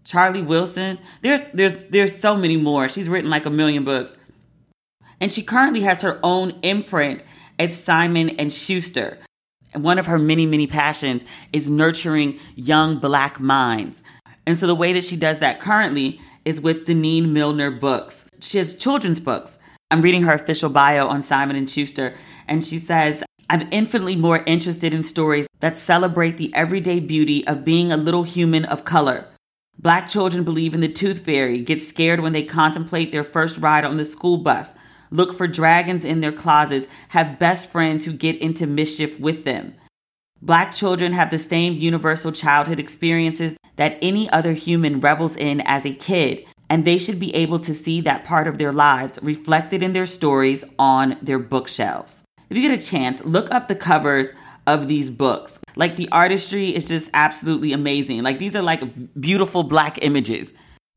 [0.04, 0.98] Charlie Wilson.
[1.22, 2.88] There's there's there's so many more.
[2.88, 4.12] She's written like a million books.
[5.20, 7.22] And she currently has her own imprint
[7.58, 9.18] at Simon and Schuster.
[9.74, 14.02] And one of her many, many passions is nurturing young black minds.
[14.46, 18.24] And so the way that she does that currently is with Denene Millner books.
[18.40, 19.58] She has children's books.
[19.90, 22.14] I'm reading her official bio on Simon and Schuster,
[22.50, 27.64] and she says, I'm infinitely more interested in stories that celebrate the everyday beauty of
[27.64, 29.26] being a little human of color.
[29.78, 33.84] Black children believe in the tooth fairy, get scared when they contemplate their first ride
[33.84, 34.74] on the school bus,
[35.10, 39.74] look for dragons in their closets, have best friends who get into mischief with them.
[40.42, 45.86] Black children have the same universal childhood experiences that any other human revels in as
[45.86, 49.82] a kid, and they should be able to see that part of their lives reflected
[49.82, 52.19] in their stories on their bookshelves.
[52.50, 54.26] If you get a chance, look up the covers
[54.66, 55.60] of these books.
[55.76, 58.22] Like the artistry is just absolutely amazing.
[58.24, 58.82] Like these are like
[59.20, 60.52] beautiful black images.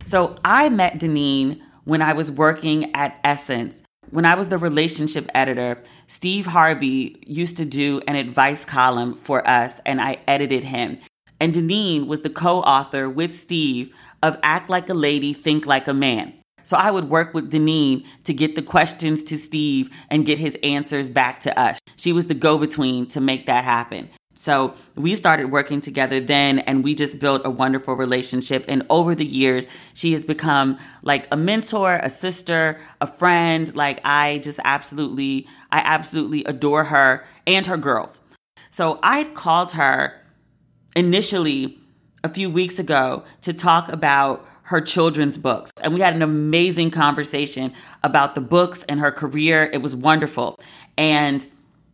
[0.06, 3.84] So I met Denene when I was working at Essence.
[4.10, 9.48] When I was the relationship editor, Steve Harvey used to do an advice column for
[9.48, 11.00] us, and I edited him.
[11.40, 15.88] And Denene was the co author with Steve of Act Like a Lady, Think Like
[15.88, 16.34] a Man.
[16.64, 20.58] So I would work with Denene to get the questions to Steve and get his
[20.64, 21.80] answers back to us.
[21.96, 24.10] She was the go between to make that happen.
[24.36, 28.66] So we started working together then and we just built a wonderful relationship.
[28.68, 33.74] And over the years, she has become like a mentor, a sister, a friend.
[33.76, 38.20] Like I just absolutely, I absolutely adore her and her girls.
[38.70, 40.20] So I called her
[40.96, 41.80] initially
[42.24, 45.72] a few weeks ago to talk about her children's books.
[45.82, 47.74] And we had an amazing conversation
[48.04, 49.70] about the books and her career.
[49.72, 50.60] It was wonderful.
[50.98, 51.46] And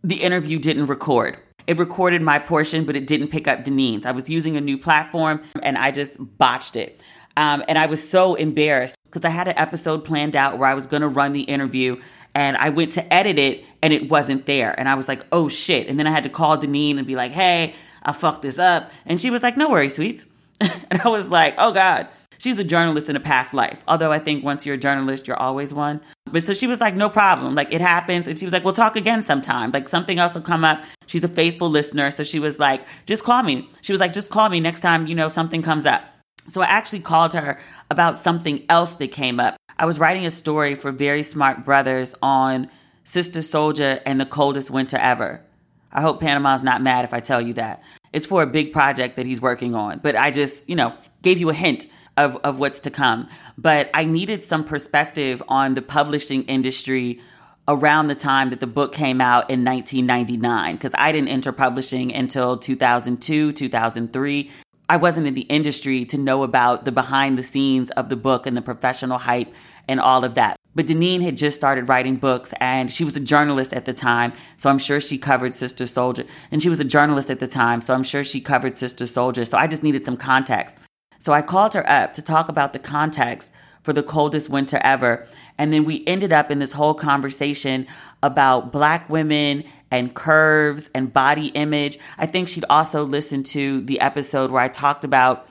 [0.04, 1.38] the interview didn't record.
[1.68, 4.06] It recorded my portion, but it didn't pick up Denene's.
[4.06, 7.04] I was using a new platform and I just botched it.
[7.38, 10.74] Um, and I was so embarrassed because I had an episode planned out where I
[10.74, 12.02] was going to run the interview
[12.36, 14.78] and I went to edit it and it wasn't there.
[14.80, 15.88] And I was like, oh shit.
[15.88, 18.92] And then I had to call Denene and be like, hey, I fucked this up.
[19.06, 20.26] And she was like, no worries, sweets.
[20.60, 22.08] and I was like, oh God.
[22.40, 23.84] She was a journalist in a past life.
[23.86, 26.00] Although I think once you're a journalist, you're always one.
[26.32, 27.54] But so she was like, no problem.
[27.54, 28.28] Like it happens.
[28.28, 29.72] And she was like, we'll talk again sometime.
[29.72, 30.82] Like something else will come up.
[31.06, 32.12] She's a faithful listener.
[32.12, 33.70] So she was like, just call me.
[33.82, 36.02] She was like, just call me next time, you know, something comes up.
[36.50, 37.60] So I actually called her
[37.92, 39.58] about something else that came up.
[39.78, 42.70] I was writing a story for Very Smart Brothas on
[43.04, 45.44] Sister Souljah and the coldest winter ever.
[45.92, 47.84] I hope Panama's not mad if I tell you that.
[48.14, 51.38] It's for a big project that he's working on, but I just, you know, gave
[51.38, 51.88] you a hint
[52.20, 53.28] of, of what's to come.
[53.58, 57.20] But I needed some perspective on the publishing industry
[57.68, 62.14] around the time that the book came out in 1999, because I didn't enter publishing
[62.14, 64.52] until 2002, 2003.
[64.92, 68.48] I wasn't in the industry to know about the behind the scenes of the book
[68.48, 69.54] and the professional hype
[69.88, 70.58] and all of that.
[70.74, 74.34] But Denene had just started writing books and she was a journalist at the time.
[74.58, 76.28] So I'm sure she covered Sister Souljah.
[76.52, 77.82] And she was a journalist at the time.
[77.82, 79.48] So I'm sure she covered Sister Souljah.
[79.48, 80.76] So I just needed some context.
[81.20, 83.52] So I called her up to talk about the context
[83.84, 85.28] for the coldest winter ever.
[85.58, 87.88] And then we ended up in this whole conversation
[88.24, 91.98] about black women and curves and body image.
[92.18, 95.48] I think she'd also listened to the episode where I talked about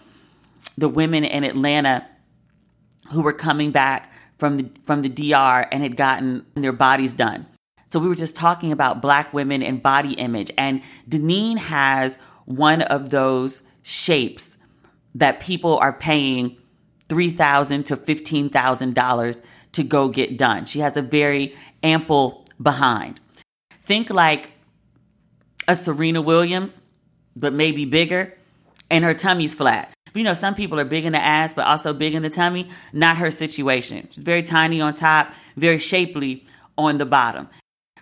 [0.76, 2.06] the women in Atlanta
[3.10, 7.46] who were coming back from the from the DR and had gotten their bodies done.
[7.90, 12.82] So we were just talking about black women and body image and Denene has one
[12.82, 14.57] of those shapes
[15.18, 16.56] that people are paying
[17.08, 19.40] $3,000 to $15,000
[19.72, 20.64] to go get done.
[20.64, 23.20] She has a very ample behind.
[23.82, 24.52] Think like
[25.66, 26.80] a Serena Williams,
[27.36, 28.36] but maybe bigger,
[28.90, 29.92] and her tummy's flat.
[30.14, 32.68] You know, some people are big in the ass, but also big in the tummy.
[32.92, 34.08] Not her situation.
[34.10, 37.48] She's very tiny on top, very shapely on the bottom.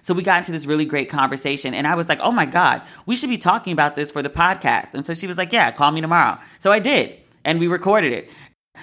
[0.06, 2.80] So we got into this really great conversation, and I was like, oh my God,
[3.06, 4.94] we should be talking about this for the podcast.
[4.94, 6.38] And so she was like, yeah, call me tomorrow.
[6.60, 8.30] So I did, and we recorded it.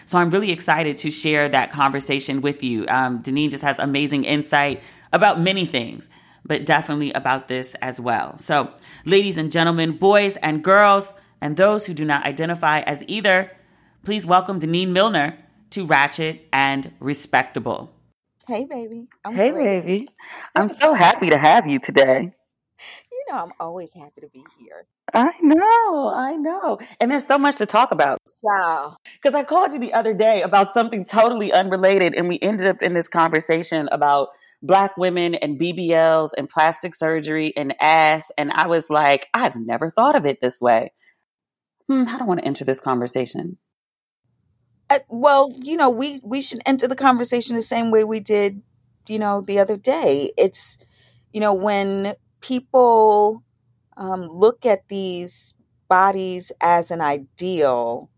[0.05, 2.85] So I'm really excited to share that conversation with you.
[2.89, 4.83] Um, Denene just has amazing insight
[5.13, 6.09] about many things,
[6.43, 8.37] but definitely about this as well.
[8.37, 8.73] So,
[9.05, 13.49] ladies and gentlemen, boys and girls, and those who do not identify as either,
[14.03, 15.37] please welcome Denene Millner
[15.69, 17.92] to Ratchet and Respectable.
[18.47, 19.07] Hey, baby.
[19.23, 19.81] I'm hey, great.
[19.81, 20.07] baby.
[20.55, 22.33] I'm so happy to have you today.
[23.11, 24.85] You know, I'm always happy to be here.
[25.13, 26.79] I know, I know.
[26.99, 28.19] And there's so much to talk about.
[28.43, 28.97] Wow.
[29.13, 32.81] Because I called you the other day about something totally unrelated, and we ended up
[32.81, 34.29] in this conversation about
[34.61, 38.31] Black women and BBLs and plastic surgery and ass.
[38.37, 40.91] And I was like, I've never thought of it this way.
[41.87, 43.57] Hmm, I don't want to enter this conversation.
[45.09, 48.61] Well, you know, we we should enter the conversation the same way we did,
[49.07, 50.31] you know, the other day.
[50.37, 50.79] It's,
[51.31, 53.43] you know, when people
[53.97, 55.55] um, look at these
[55.89, 58.09] bodies as an ideal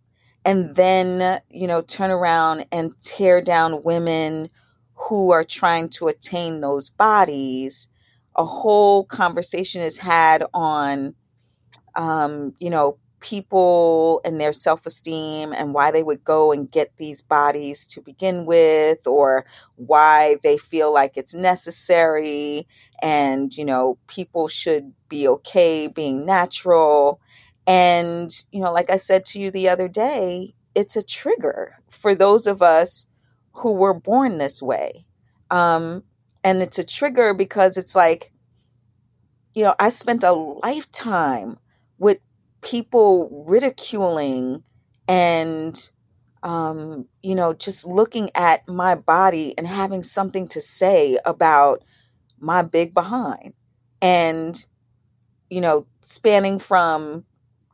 [0.45, 4.49] and then you know turn around and tear down women
[4.95, 7.89] who are trying to attain those bodies
[8.37, 11.15] a whole conversation is had on
[11.95, 16.95] um, you know people and their self esteem and why they would go and get
[16.97, 19.45] these bodies to begin with, or
[19.77, 22.67] why they feel like it's necessary.
[23.01, 27.19] And, you know, people should be okay being natural.
[27.65, 32.13] And, you know, like I said to you the other day, it's a trigger for
[32.13, 33.07] those of us
[33.53, 35.03] who were born this way.
[35.49, 36.03] Um,
[36.43, 38.31] and it's a trigger because it's like,
[39.55, 41.57] you know, I spent a lifetime
[41.97, 42.19] with
[42.65, 44.63] people ridiculing
[45.07, 45.91] and
[46.43, 51.83] um, you know just looking at my body and having something to say about
[52.39, 53.53] my big behind
[54.01, 54.65] and
[55.49, 57.23] you know spanning from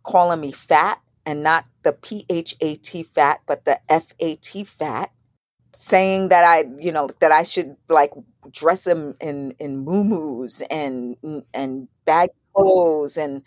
[0.03, 5.11] calling me fat and not the p-h-a-t fat but the f-a-t fat
[5.73, 8.11] saying that i you know that i should like
[8.51, 11.15] dress in in, in moo and
[11.53, 13.41] and bag clothes and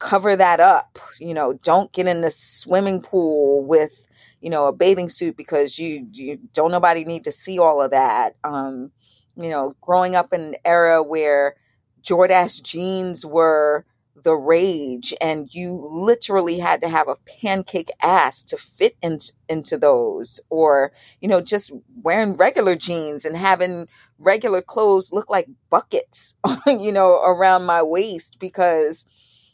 [0.00, 0.98] cover that up.
[1.20, 4.08] You know, don't get in the swimming pool with,
[4.40, 7.92] you know, a bathing suit because you, you don't nobody need to see all of
[7.92, 8.34] that.
[8.42, 8.90] Um,
[9.36, 11.54] you know, growing up in an era where
[12.02, 13.84] Jordache jeans were
[14.24, 19.78] the rage and you literally had to have a pancake ass to fit in, into
[19.78, 21.72] those or you know just
[22.02, 23.88] wearing regular jeans and having
[24.18, 26.36] regular clothes look like buckets
[26.66, 29.06] you know around my waist because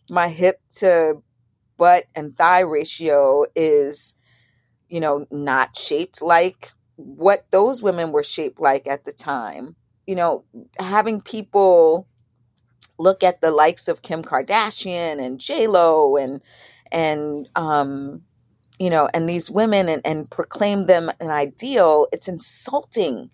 [0.08, 1.22] my hip to
[1.76, 4.16] butt and thigh ratio is
[4.88, 9.76] you know not shaped like what those women were shaped like at the time.
[10.06, 10.44] You know
[10.78, 12.08] having people
[12.98, 16.40] look at the likes of kim kardashian and j lo and
[16.92, 18.22] and um
[18.78, 23.30] you know and these women and, and proclaim them an ideal it's insulting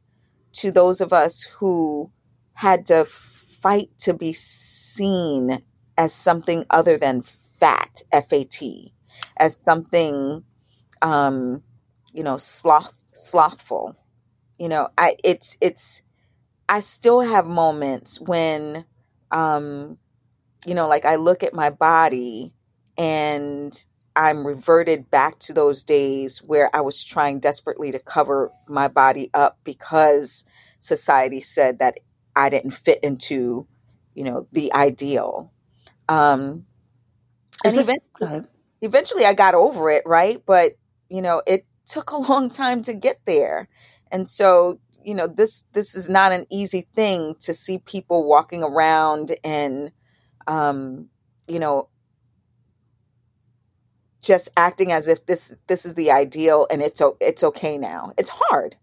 [0.53, 2.11] to those of us who
[2.55, 5.59] had to fight to be seen
[5.99, 8.95] as something other than fat, F A T,
[9.37, 10.45] as something,
[11.03, 11.63] um,
[12.13, 13.97] you know, sloth, slothful.
[14.59, 16.03] You know, I it's it's
[16.69, 18.85] I still have moments when,
[19.31, 19.99] um,
[20.67, 22.53] you know, like I look at my body
[22.97, 23.73] and
[24.15, 29.31] I'm reverted back to those days where I was trying desperately to cover my body
[29.35, 30.45] up because
[30.79, 31.99] society said that
[32.37, 33.67] I didn't fit into,
[34.15, 35.53] you know, the ideal.
[36.13, 36.67] Um,
[37.65, 38.49] and this- eventually,
[38.83, 40.43] eventually I got over it, right?
[40.45, 40.73] But,
[41.09, 43.69] you know, it took a long time to get there.
[44.11, 48.63] And so, you know, this this is not an easy thing to see people walking
[48.63, 49.91] around and
[50.47, 51.09] um,
[51.49, 51.89] you know,
[54.21, 58.13] just acting as if this this is the ideal and it's it's okay now.
[58.19, 58.77] It's hard.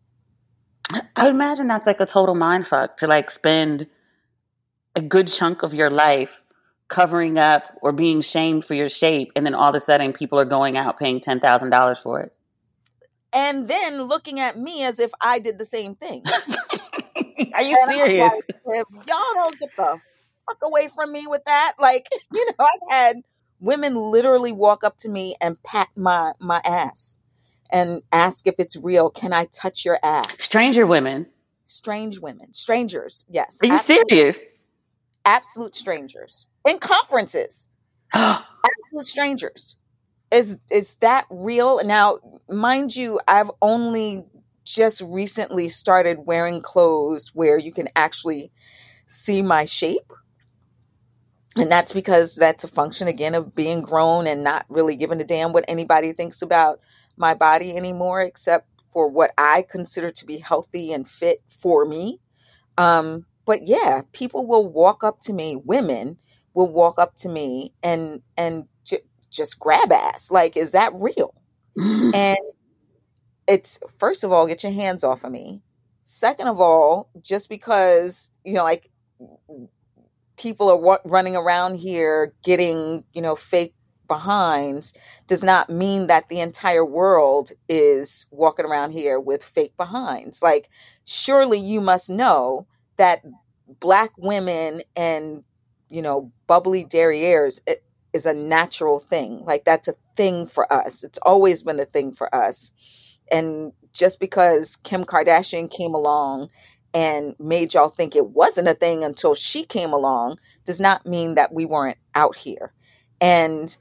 [1.16, 3.88] I imagine that's like a total mind fuck to like spend
[4.96, 6.44] a good chunk of your life
[6.90, 10.40] covering up or being shamed for your shape, and then all of a sudden people
[10.40, 12.34] are going out paying ten thousand dollars for it.
[13.32, 16.24] And then looking at me as if I did the same thing.
[17.54, 18.34] Are you and serious?
[18.66, 20.00] Like, if y'all don't get the
[20.48, 23.18] fuck away from me with that, like, you know, I've had
[23.60, 27.18] women literally walk up to me and pat my my ass
[27.72, 29.12] and ask if it's real.
[29.12, 30.42] Can I touch your ass?
[30.42, 31.28] Stranger women.
[31.64, 33.60] Strange women, strangers, yes.
[33.62, 34.40] Are you absolute- serious?
[35.24, 37.68] Absolute strangers in conferences.
[38.14, 39.78] absolute strangers.
[40.32, 41.84] Is is that real?
[41.84, 44.26] Now, mind you, I've only
[44.64, 48.52] just recently started wearing clothes where you can actually
[49.08, 50.14] see my shape.
[51.58, 55.26] And that's because that's a function again of being grown and not really giving a
[55.26, 56.80] damn what anybody thinks about
[57.18, 62.20] my body anymore, except for what I consider to be healthy and fit for me.
[62.78, 66.18] Um, but yeah, people will walk up to me, women
[66.60, 68.98] will walk up to me and and ju-
[69.32, 70.30] just grab ass.
[70.30, 71.34] Like, is that real?
[72.14, 72.38] and
[73.48, 75.62] it's first of all, get your hands off of me.
[76.04, 78.92] Second of all, just because you know, like
[80.38, 83.74] people are wa- running around here getting you know fake
[84.10, 84.94] behinds
[85.28, 90.42] does not mean that the entire world is walking around here with fake behinds.
[90.42, 90.70] Like,
[91.06, 92.66] surely you must know
[92.98, 93.24] that
[93.80, 95.44] black women and
[95.90, 97.80] you know bubbly derrieres it
[98.14, 99.44] is a natural thing.
[99.46, 101.04] Like that's a thing for us.
[101.04, 102.72] It's always been a thing for us.
[103.32, 106.50] And just because Kim Kardashian came along
[106.94, 111.36] and made y'all think it wasn't a thing until she came along does not mean
[111.36, 112.74] that we weren't out here.
[113.22, 113.76] And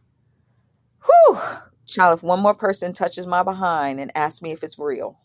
[1.04, 1.38] whew,
[1.86, 5.18] child, if one more person touches my behind and asks me if it's real,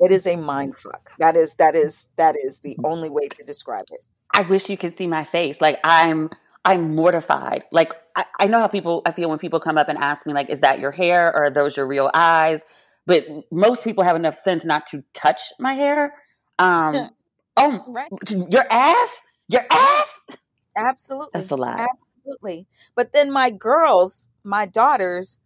[0.00, 1.10] it is a mind fuck.
[1.18, 4.04] That is that is that is the only way to describe it.
[4.32, 5.60] I wish you could see my face.
[5.60, 6.30] Like I'm
[6.64, 7.64] I'm mortified.
[7.72, 10.32] Like I, I know how people I feel when people come up and ask me,
[10.32, 12.64] like, is that your hair or are those your real eyes?
[13.06, 16.14] But most people have enough sense not to touch my hair.
[16.58, 17.08] Um
[17.56, 18.10] oh Right.
[18.50, 19.22] your ass?
[19.48, 20.20] Your ass?
[20.76, 21.30] Absolutely.
[21.32, 21.80] That's a lot.
[21.80, 22.66] Absolutely.
[22.94, 25.40] But then my girls, my daughters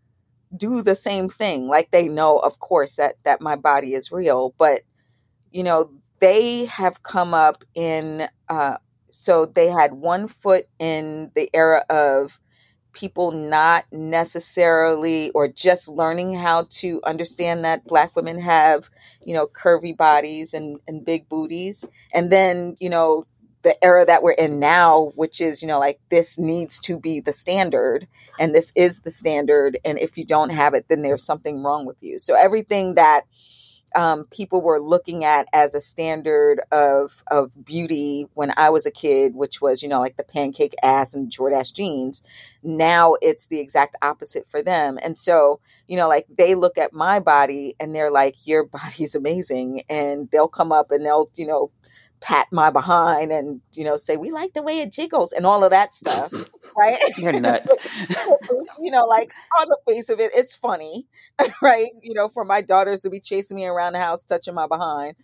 [0.54, 1.68] do the same thing.
[1.68, 4.80] Like they know of course that that my body is real, but
[5.52, 5.90] you know,
[6.22, 8.78] they have come up in uh
[9.12, 12.38] so they had one foot in the era of
[12.94, 18.90] people not necessarily or just learning how to understand that black women have
[19.24, 21.86] you know curvy bodies and and big booties.
[22.14, 23.26] And then you know
[23.62, 27.20] the era that we're in now which is you know like this needs to be
[27.20, 28.08] the standard
[28.40, 29.78] and this is the standard.
[29.86, 32.18] And if you don't have it then there's something wrong with you.
[32.18, 33.22] So everything that
[33.94, 38.90] um, people were looking at as a standard of of beauty when I was a
[38.90, 42.22] kid, which was you know like the pancake ass and Jordache jeans.
[42.62, 46.92] Now it's the exact opposite for them, and so you know like they look at
[46.92, 51.46] my body and they're like, "Your body's amazing," and they'll come up and they'll you
[51.46, 51.70] know
[52.22, 55.64] pat my behind and you know say we like the way it jiggles and all
[55.64, 56.32] of that stuff
[56.76, 57.76] right You're nuts.
[58.80, 61.06] you know like on the face of it it's funny
[61.62, 64.66] right you know for my daughters to be chasing me around the house touching my
[64.66, 65.14] behind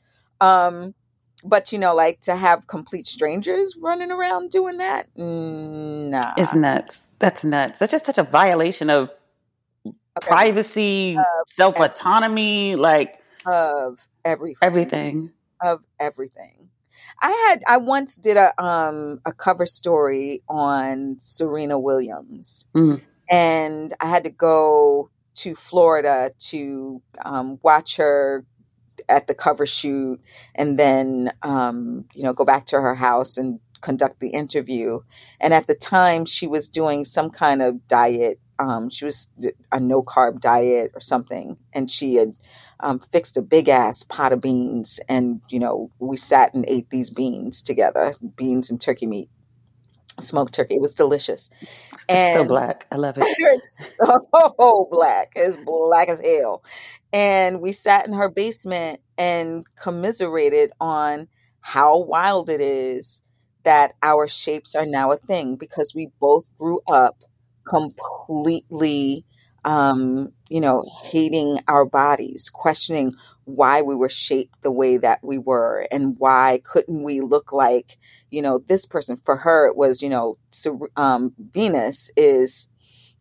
[0.40, 0.94] um
[1.44, 6.54] but you know like to have complete strangers running around doing that mm, nah It's
[6.54, 7.08] nuts.
[7.18, 7.78] That's nuts.
[7.78, 9.10] That's just such a violation of
[10.18, 10.28] Okay.
[10.28, 15.30] privacy, self autonomy, like of everything everything.
[15.62, 16.57] of everything
[17.20, 23.00] i had i once did a um a cover story on serena williams Mm.
[23.30, 28.44] and i had to go to florida to um, watch her
[29.08, 30.20] at the cover shoot
[30.56, 35.00] and then um, you know go back to her house and conduct the interview.
[35.40, 38.40] And at the time, she was doing some kind of diet.
[38.58, 39.30] Um, she was
[39.70, 42.34] a no carb diet or something, and she had
[42.80, 44.98] um, fixed a big ass pot of beans.
[45.08, 49.30] And you know, we sat and ate these beans together, beans and turkey meat
[50.20, 50.74] smoked turkey.
[50.74, 51.50] It was delicious.
[51.92, 52.86] It's and so black.
[52.90, 53.24] I love it.
[53.38, 55.32] it's so black.
[55.36, 56.62] It's black as hell.
[57.12, 61.28] And we sat in her basement and commiserated on
[61.60, 63.22] how wild it is
[63.68, 67.16] that our shapes are now a thing because we both grew up
[67.68, 69.24] completely
[69.64, 73.12] um, you know, hating our bodies, questioning
[73.44, 77.98] why we were shaped the way that we were and why couldn't we look like
[78.30, 80.36] you know, this person, for her, it was, you know,
[80.96, 82.68] um, Venus is,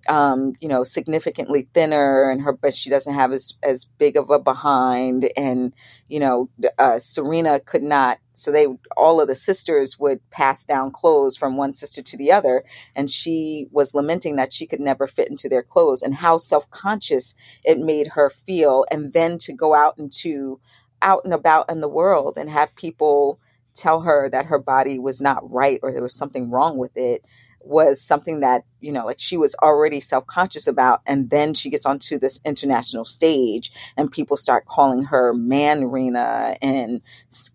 [0.10, 4.30] um, you know, significantly thinner and her, but she doesn't have as, as big of
[4.30, 5.30] a behind.
[5.36, 5.74] And,
[6.08, 10.92] you know, uh, Serena could not, so they, all of the sisters would pass down
[10.92, 12.64] clothes from one sister to the other.
[12.96, 16.70] And she was lamenting that she could never fit into their clothes and how self
[16.72, 18.86] conscious it made her feel.
[18.92, 20.60] And then to go out into,
[21.02, 23.40] out and about in the world and have people,
[23.76, 27.24] tell her that her body was not right or there was something wrong with it
[27.68, 31.86] was something that you know like she was already self-conscious about and then she gets
[31.86, 37.02] onto this international stage and people start calling her man rena and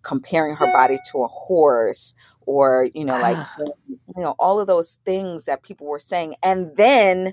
[0.03, 2.15] comparing her body to a horse
[2.47, 3.43] or you know like ah.
[3.43, 7.33] so, you know all of those things that people were saying and then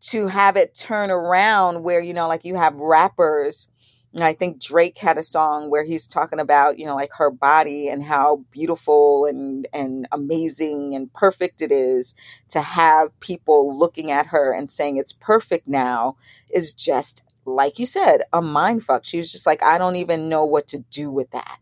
[0.00, 3.70] to have it turn around where you know like you have rappers
[4.24, 7.88] I think Drake had a song where he's talking about, you know, like her body
[7.88, 12.14] and how beautiful and and amazing and perfect it is
[12.50, 16.16] to have people looking at her and saying it's perfect now
[16.52, 19.04] is just like you said, a mind fuck.
[19.04, 21.58] She was just like, I don't even know what to do with that.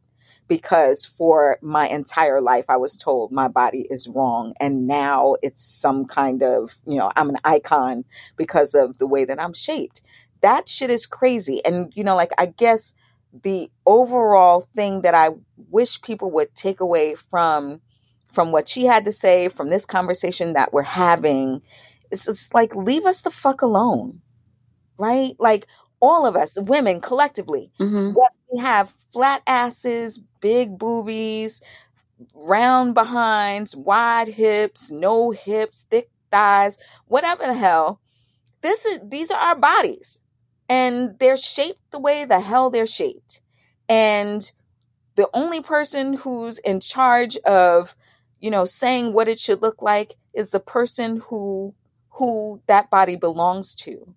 [0.48, 4.54] Because for my entire life, I was told my body is wrong.
[4.60, 8.04] And now it's some kind of, you know, I'm an icon
[8.36, 10.02] because of the way that I'm shaped
[10.46, 11.60] that shit is crazy.
[11.64, 12.94] And, you know, like, I guess
[13.42, 15.30] the overall thing that I
[15.70, 17.80] wish people would take away from
[18.30, 21.62] from what she had to say from this conversation that we're having
[22.12, 24.20] is just like leave us the fuck alone
[24.98, 25.66] right like
[26.00, 28.10] all of us women collectively mm-hmm.
[28.10, 31.62] what we have flat asses big boobies
[32.34, 38.00] round behinds wide hips no hips thick thighs whatever the hell
[38.60, 40.20] this is these are our bodies
[40.68, 43.40] and they're shaped the way the hell they're shaped.
[43.88, 44.50] And
[45.16, 47.96] the only person who's in charge of,
[48.40, 51.74] you know, saying what it should look like is the person who
[52.10, 54.14] who that body belongs to.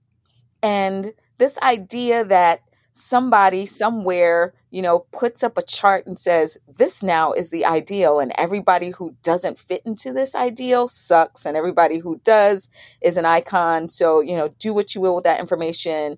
[0.63, 7.03] And this idea that somebody somewhere, you know, puts up a chart and says, this
[7.03, 11.99] now is the ideal, and everybody who doesn't fit into this ideal sucks, and everybody
[11.99, 12.69] who does
[13.01, 13.89] is an icon.
[13.89, 16.17] So, you know, do what you will with that information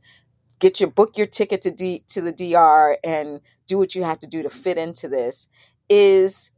[0.61, 4.19] get your book your ticket to D, to the DR and do what you have
[4.21, 5.49] to do to fit into this
[5.89, 6.53] is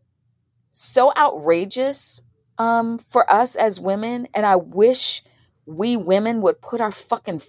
[0.69, 2.21] so outrageous
[2.59, 4.27] um, for us as women.
[4.35, 5.23] And I wish
[5.65, 7.41] we women would put our fucking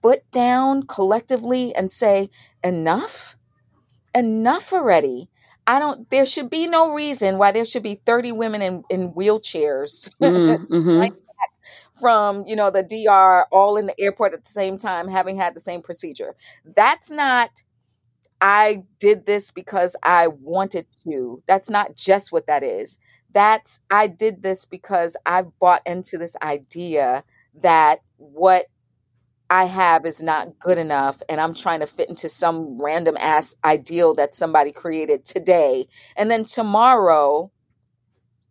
[0.00, 2.30] foot down collectively and say,
[2.62, 3.36] enough,
[4.14, 5.28] enough already.
[5.66, 9.12] I don't, there should be no reason why there should be 30 women in, in
[9.12, 10.10] wheelchairs.
[10.20, 10.98] Mm, mm-hmm.
[11.00, 11.14] like
[12.00, 15.54] from you know the DR all in the airport at the same time having had
[15.54, 16.34] the same procedure.
[16.64, 17.50] That's not
[18.40, 21.42] I did this because I wanted to.
[21.46, 22.98] That's not just what that is.
[23.32, 27.24] That's I did this because I've bought into this idea
[27.62, 28.66] that what
[29.50, 33.56] I have is not good enough and I'm trying to fit into some random ass
[33.64, 35.86] ideal that somebody created today.
[36.16, 37.50] And then tomorrow,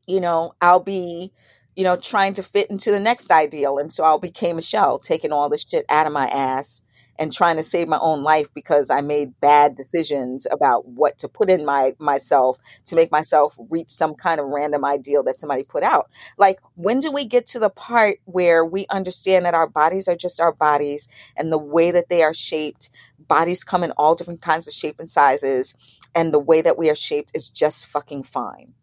[0.07, 1.33] you know, I'll be
[1.75, 3.77] you know, trying to fit into the next ideal.
[3.77, 6.83] And so I became a shell, taking all this shit out of my ass
[7.19, 11.27] and trying to save my own life because I made bad decisions about what to
[11.27, 15.63] put in my myself to make myself reach some kind of random ideal that somebody
[15.63, 16.09] put out.
[16.37, 20.15] Like when do we get to the part where we understand that our bodies are
[20.15, 21.07] just our bodies
[21.37, 22.89] and the way that they are shaped,
[23.27, 25.77] bodies come in all different kinds of shape and sizes
[26.15, 28.73] and the way that we are shaped is just fucking fine.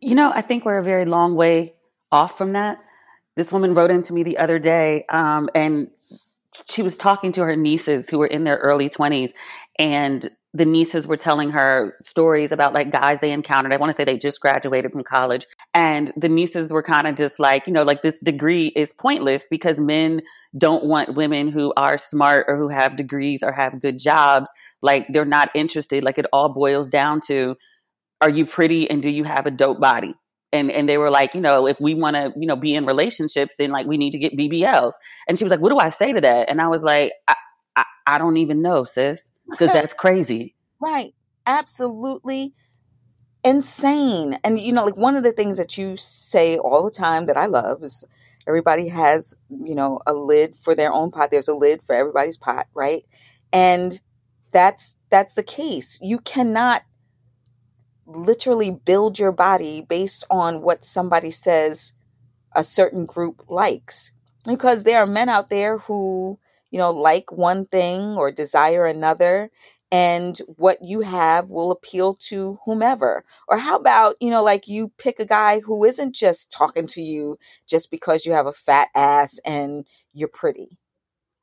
[0.00, 1.74] You know, I think we're a very long way
[2.12, 2.78] off from that.
[3.36, 5.88] This woman wrote into me the other day, um, and
[6.68, 9.32] she was talking to her nieces who were in their early 20s
[9.78, 13.72] and the nieces were telling her stories about like guys they encountered.
[13.72, 17.14] I want to say they just graduated from college and the nieces were kind of
[17.14, 20.22] just like, you know, like this degree is pointless because men
[20.58, 24.50] don't want women who are smart or who have degrees or have good jobs.
[24.82, 26.02] Like they're not interested.
[26.02, 27.56] Like it all boils down to,
[28.20, 30.14] are you pretty and do you have a dope body?
[30.52, 32.86] And and they were like, you know, if we want to, you know, be in
[32.86, 34.92] relationships, then like we need to get BBLs.
[35.28, 36.48] And she was like, what do I say to that?
[36.48, 37.34] And I was like, I,
[37.76, 40.54] I, I don't even know, sis, because that's crazy.
[40.80, 41.14] Right.
[41.46, 42.54] Absolutely
[43.44, 44.36] insane.
[44.44, 47.36] And you know, like one of the things that you say all the time that
[47.36, 48.04] I love is
[48.46, 51.30] everybody has, you know, a lid for their own pot.
[51.30, 53.04] There's a lid for everybody's pot, right?
[53.52, 54.00] And
[54.52, 55.98] that's that's the case.
[56.02, 56.82] You cannot
[58.14, 61.94] literally build your body based on what somebody says
[62.54, 64.12] a certain group likes.
[64.46, 66.38] Because there are men out there who,
[66.70, 69.50] you know, like one thing or desire another,
[69.92, 73.24] and what you have will appeal to whomever.
[73.48, 77.02] Or how about, you know, like you pick a guy who isn't just talking to
[77.02, 77.36] you
[77.66, 80.78] just because you have a fat ass and you're pretty.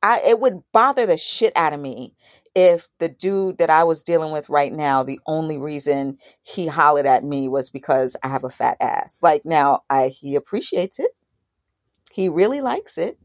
[0.02, 2.14] I, it would bother the shit out of me
[2.54, 7.06] if the dude that I was dealing with right now, the only reason he hollered
[7.06, 9.20] at me was because I have a fat ass.
[9.22, 11.10] Like now, I he appreciates it.
[12.12, 13.18] He really likes it.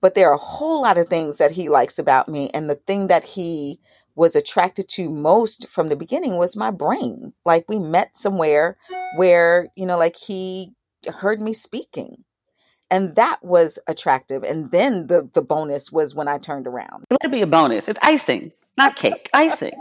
[0.00, 2.50] But there are a whole lot of things that he likes about me.
[2.52, 3.80] And the thing that he
[4.14, 7.32] was attracted to most from the beginning was my brain.
[7.44, 8.76] Like we met somewhere
[9.16, 10.72] where, you know, like he
[11.12, 12.24] heard me speaking
[12.90, 14.42] and that was attractive.
[14.42, 17.04] And then the the bonus was when i turned around.
[17.10, 17.88] Let it be a bonus.
[17.88, 19.30] It's icing not cake.
[19.32, 19.72] Icing.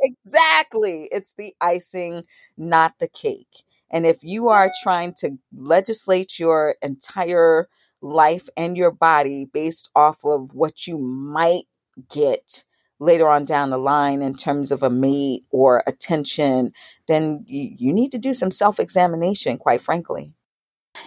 [0.00, 1.08] Exactly.
[1.10, 2.24] It's the icing
[2.56, 3.64] not the cake.
[3.90, 7.68] And if you are trying to legislate your entire
[8.00, 11.64] life and your body based off of what you might
[12.08, 12.64] get
[13.00, 16.72] later on down the line in terms of a mate or attention
[17.06, 20.32] then you, you need to do some self-examination quite frankly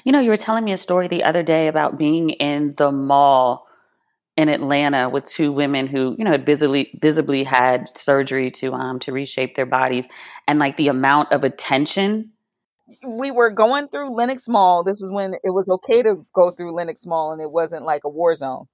[0.03, 2.91] you know, you were telling me a story the other day about being in the
[2.91, 3.67] mall
[4.37, 8.99] in Atlanta with two women who, you know, had visibly visibly had surgery to um
[8.99, 10.07] to reshape their bodies
[10.47, 12.31] and like the amount of attention
[13.05, 14.83] we were going through Lenox Mall.
[14.83, 18.03] This was when it was okay to go through Lenox Mall and it wasn't like
[18.03, 18.67] a war zone.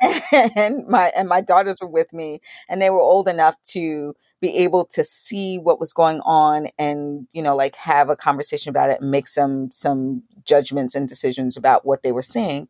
[0.56, 4.58] and my and my daughters were with me and they were old enough to be
[4.58, 8.90] able to see what was going on and you know like have a conversation about
[8.90, 12.68] it and make some some judgments and decisions about what they were seeing.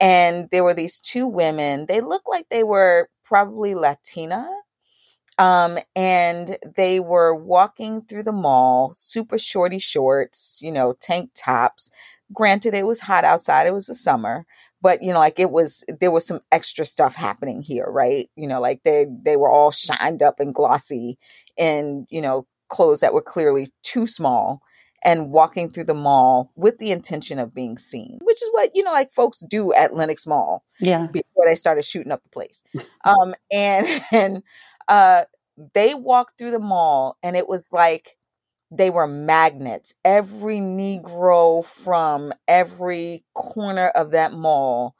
[0.00, 4.48] And there were these two women they looked like they were probably latina
[5.38, 11.90] um, and they were walking through the mall super shorty shorts you know tank tops.
[12.32, 14.46] Granted it was hot outside it was the summer
[14.86, 18.30] but you know like it was there was some extra stuff happening here right?
[18.36, 21.18] You know like they they were all shined up and glossy
[21.56, 24.62] in you know clothes that were clearly too small
[25.04, 28.84] and walking through the mall with the intention of being seen which is what you
[28.84, 31.08] know like folks do at lenox mall yeah.
[31.08, 32.62] before they started shooting up the place.
[33.04, 34.42] Um and and
[34.86, 35.24] uh
[35.74, 38.16] they walked through the mall and it was like
[38.70, 39.94] they were magnets.
[40.04, 44.94] Every Negro from every corner of that mall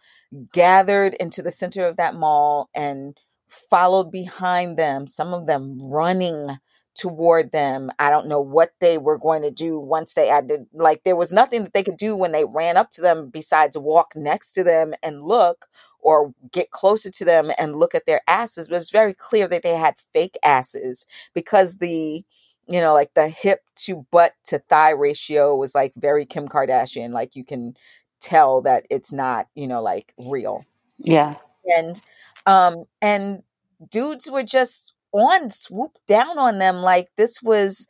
[0.52, 3.16] gathered into the center of that mall and
[3.48, 6.48] followed behind them, some of them running
[6.94, 7.90] toward them.
[7.98, 11.32] I don't know what they were going to do once they to, like, there was
[11.32, 14.64] nothing that they could do when they ran up to them besides walk next to
[14.64, 15.66] them and look
[16.00, 18.68] or get closer to them and look at their asses.
[18.68, 22.24] But it's very clear that they had fake asses because the
[22.68, 27.10] you know, like the hip to butt to thigh ratio was like very Kim Kardashian.
[27.10, 27.76] Like you can
[28.20, 30.64] tell that it's not, you know, like real.
[30.98, 31.34] Yeah.
[31.76, 32.00] And
[32.46, 33.42] um and
[33.90, 37.88] dudes were just on swoop down on them like this was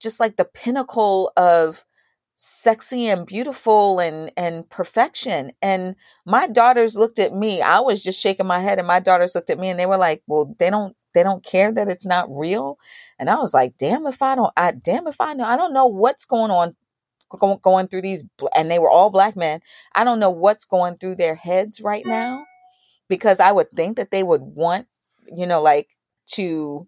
[0.00, 1.84] just like the pinnacle of
[2.36, 8.20] sexy and beautiful and and perfection and my daughters looked at me i was just
[8.20, 10.70] shaking my head and my daughters looked at me and they were like well they
[10.70, 12.78] don't they don't care that it's not real.
[13.18, 15.72] And i was like damn if i don't i damn if i know i don't
[15.72, 16.76] know what's going on
[17.62, 18.24] going through these
[18.56, 19.60] and they were all black men.
[19.94, 22.46] I don't know what's going through their heads right now
[23.08, 24.86] because i would think that they would want
[25.34, 25.88] you know like
[26.26, 26.86] to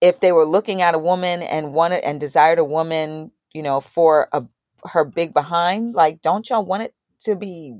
[0.00, 3.80] if they were looking at a woman and wanted and desired a woman you know
[3.80, 4.44] for a
[4.84, 7.74] her big behind like don't y'all want it to be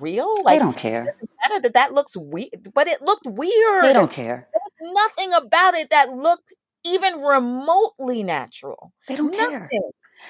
[0.00, 1.16] real like they don't care
[1.48, 5.74] matter that that looks weird but it looked weird they don't care there's nothing about
[5.74, 9.50] it that looked even remotely natural they don't nothing.
[9.50, 9.68] care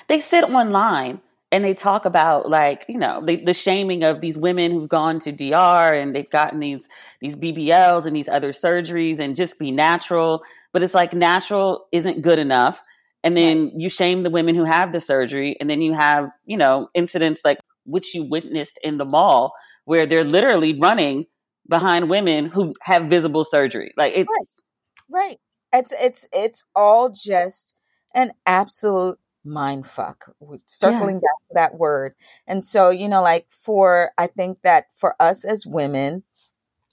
[0.09, 4.37] they sit online and they talk about like you know the, the, shaming of these
[4.37, 6.83] women who've gone to DR and they've gotten these
[7.21, 10.43] these BBLs and these other surgeries and just be natural.
[10.73, 12.83] But it's like natural isn't good enough.
[13.25, 13.73] And then right.
[13.77, 17.43] you shame the women who have the surgery, and then you have you know incidents
[17.45, 17.59] like
[17.89, 19.53] which you witnessed in the mall
[19.85, 21.27] where they're literally running
[21.69, 23.93] behind women who have visible surgery.
[23.97, 24.63] Like it's
[25.11, 25.21] right.
[25.21, 25.39] right.
[25.73, 27.77] It's it's it's all just
[28.15, 30.27] an absolute mind fuck
[30.67, 31.21] circling yeah.
[31.21, 32.15] back to that word
[32.47, 36.23] and so you know like for i think that for us as women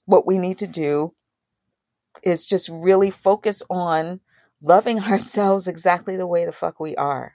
[0.06, 1.14] what we need to do
[2.24, 4.22] is just really focus on
[4.62, 7.35] loving ourselves exactly the way the fuck we are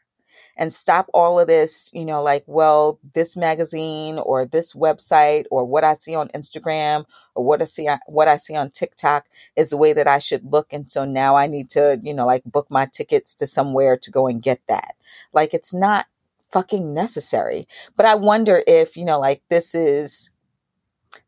[0.56, 5.64] and stop all of this, you know, like, well, this magazine or this website or
[5.64, 9.26] what I see on Instagram or what I see uh, what I see on TikTok
[9.56, 12.26] is the way that I should look and so now I need to, you know,
[12.26, 14.94] like book my tickets to somewhere to go and get that.
[15.32, 16.06] Like it's not
[16.50, 17.68] fucking necessary.
[17.96, 20.30] But I wonder if, you know, like this is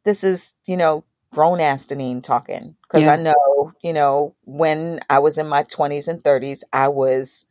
[0.04, 2.76] this is, you know, grown ass Denene talking.
[2.82, 3.14] Because yeah.
[3.14, 7.48] I know, you know, when I was in my 20s and 30s, I was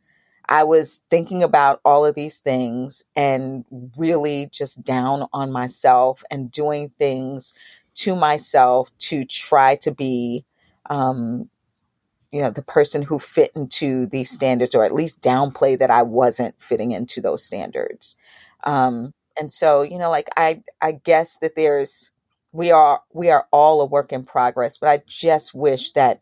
[0.52, 3.64] I was thinking about all of these things and
[3.96, 7.54] really just down on myself and doing things
[7.94, 10.44] to myself to try to be,
[10.90, 11.48] um,
[12.32, 16.02] you know, the person who fit into these standards or at least downplay that I
[16.02, 18.18] wasn't fitting into those standards.
[18.64, 22.10] Um, and so, you know, like I, I guess that there's,
[22.52, 26.20] we are, we are all a work in progress, but I just wish that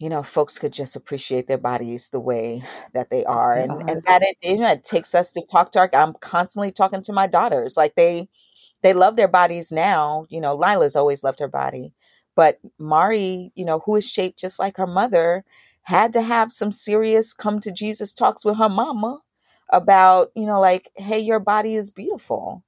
[0.00, 2.62] you know, folks could just appreciate their bodies the way
[2.94, 3.54] that they are.
[3.54, 6.72] And and that it, you know, it takes us to talk to our I'm constantly
[6.72, 7.76] talking to my daughters.
[7.76, 8.28] Like they
[8.82, 10.26] they love their bodies now.
[10.30, 11.92] You know, Lila's always loved her body.
[12.34, 15.44] But Mari, you know, who is shaped just like her mother,
[15.82, 19.20] had to have some serious come to Jesus talks with her mama
[19.68, 22.64] about, you know, like, hey, your body is beautiful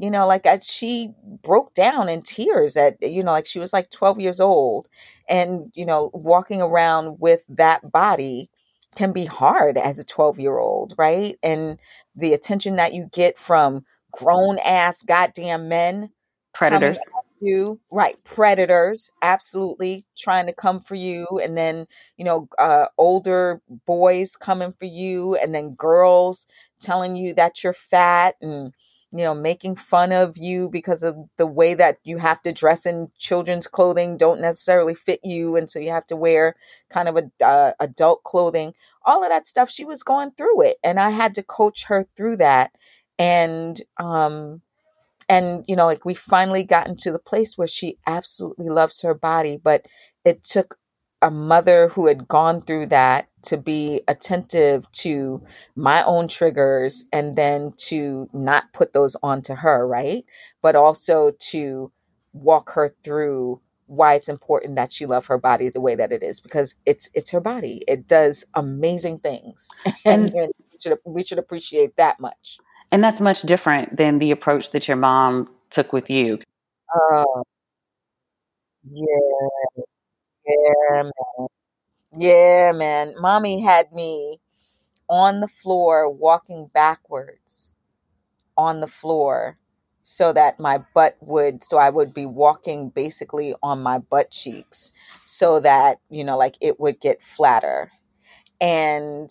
[0.00, 1.10] you know like she
[1.42, 4.88] broke down in tears at you know like she was like 12 years old
[5.28, 8.50] and you know walking around with that body
[8.96, 11.36] can be hard as a 12 year old right?
[11.42, 11.78] And
[12.16, 16.10] the attention that you get from grown ass goddamn men
[16.52, 16.98] predators.
[17.40, 21.86] you right predators absolutely trying to come for you and then
[22.16, 26.46] you know uh, older boys coming for you and then girls
[26.80, 28.74] telling you that you're fat and
[29.12, 32.86] you know, making fun of you because of the way that you have to dress
[32.86, 35.56] in children's clothing don't necessarily fit you.
[35.56, 36.54] And so you have to wear
[36.90, 38.72] kind of a uh, adult clothing,
[39.04, 39.70] all of that stuff.
[39.70, 42.72] She was going through it and I had to coach her through that.
[43.18, 44.62] And, um,
[45.28, 49.14] and you know like we finally gotten to the place where she absolutely loves her
[49.14, 49.86] body but
[50.24, 50.76] it took
[51.22, 55.42] a mother who had gone through that to be attentive to
[55.76, 60.24] my own triggers and then to not put those onto her, right?
[60.62, 61.90] But also to
[62.32, 66.22] walk her through why it's important that she love her body the way that it
[66.22, 67.82] is because it's it's her body.
[67.88, 69.68] It does amazing things.
[70.06, 72.58] And, and we, should, we should appreciate that much.
[72.90, 76.38] And that's much different than the approach that your mom took with you.
[76.94, 77.42] Oh,
[78.90, 79.84] yeah.
[80.50, 81.12] Yeah, man.
[82.16, 83.14] Yeah, man.
[83.18, 84.40] Mommy had me
[85.08, 87.74] on the floor walking backwards
[88.56, 89.58] on the floor
[90.02, 94.92] so that my butt would so I would be walking basically on my butt cheeks
[95.26, 97.92] so that, you know, like it would get flatter.
[98.60, 99.30] And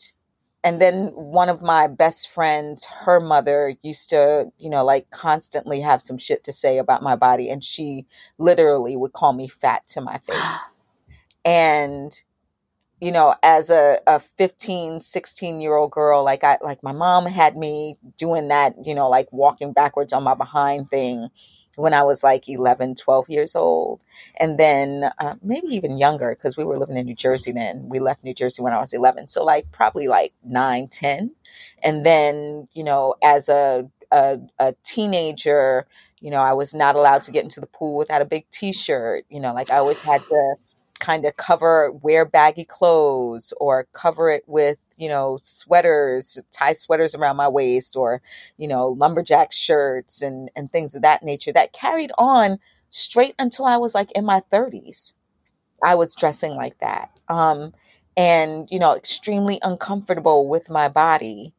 [0.64, 5.82] and then one of my best friends, her mother used to, you know, like constantly
[5.82, 8.08] have some shit to say about my body and she
[8.40, 10.72] literally would call me fat to my face.
[11.50, 12.22] And
[13.02, 17.26] you know as a, a 15 16 year old girl like i like my mom
[17.26, 21.30] had me doing that you know like walking backwards on my behind thing
[21.78, 24.04] when i was like 11 12 years old.
[24.40, 27.90] And then uh, maybe even younger because we were living in new jersey then.
[27.90, 31.36] We left new jersey when i was 11 so like probably like 9 10
[31.84, 35.88] and then you know as a, a, a teenager
[36.22, 39.26] you know i was not allowed to get into the pool without a big t-shirt.
[39.30, 40.56] You know like i always had to
[41.00, 47.16] kind of cover wear baggy clothes or cover it with you know sweaters tie sweaters
[47.16, 48.22] around my waist or
[48.58, 53.66] you know lumberjack shirts and and things of that nature that carried on straight until
[53.66, 55.16] i was like in my 30s
[55.84, 57.74] i was dressing like that um
[58.18, 61.54] and you know extremely uncomfortable with my body.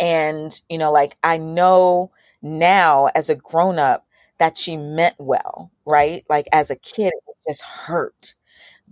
[0.00, 2.10] And you know like i know
[2.42, 4.06] now as a grown up
[4.38, 6.24] that she meant well right?
[6.30, 8.34] Like as a kid it just hurt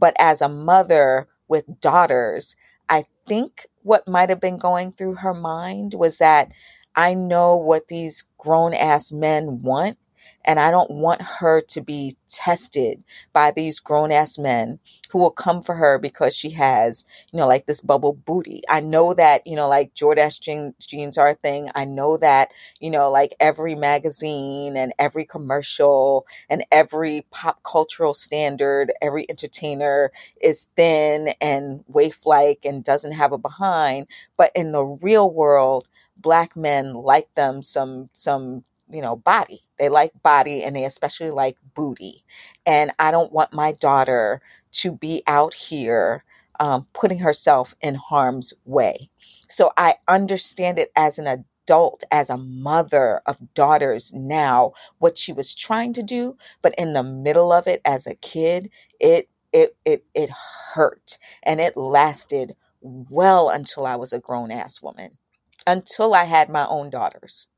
[0.03, 2.57] but as a mother with daughters,
[2.91, 6.51] I think what might have been going through her mind was that
[6.97, 9.99] I know what these grown ass men want
[10.45, 14.79] and I don't want her to be tested by these grown ass men
[15.11, 18.63] who will come for her because she has, you know, like this bubble booty.
[18.69, 20.41] I know that, you know, like Jordache
[20.81, 21.69] jeans, are a thing.
[21.75, 28.15] I know that, you know, like every magazine and every commercial and every pop cultural
[28.15, 34.07] standard, every entertainer is thin and waif like and doesn't have a behind.
[34.39, 39.63] But in the real world, black men like them some some you know, body.
[39.83, 42.25] They like body and they especially like booty.
[42.67, 44.43] And I don't want my daughter
[44.75, 46.25] to be out here
[46.61, 49.11] um, putting herself in harm's way.
[49.49, 55.35] So I understand it as an adult, as a mother of daughters now, what she
[55.35, 56.39] was trying to do.
[56.63, 58.71] But in the middle of it as a kid,
[59.01, 64.83] it it it it hurt and it lasted well until I was a grown ass
[64.83, 65.19] woman,
[65.67, 67.49] until I had my own daughters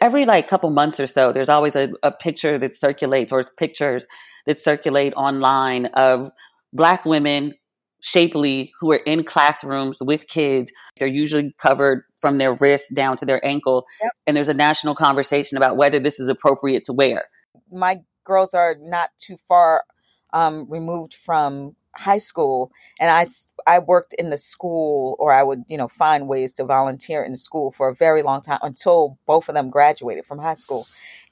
[0.00, 4.06] every like couple months or so there's always a, a picture that circulates or pictures
[4.46, 6.30] that circulate online of
[6.72, 7.54] black women
[8.00, 13.26] shapely who are in classrooms with kids they're usually covered from their wrist down to
[13.26, 14.12] their ankle yep.
[14.26, 17.24] and there's a national conversation about whether this is appropriate to wear
[17.70, 19.84] my girls are not too far
[20.32, 22.70] um, removed from high school
[23.00, 23.26] and I,
[23.66, 27.36] I worked in the school or I would, you know, find ways to volunteer in
[27.36, 30.86] school for a very long time until both of them graduated from high school.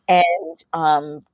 [0.08, 1.24] And um,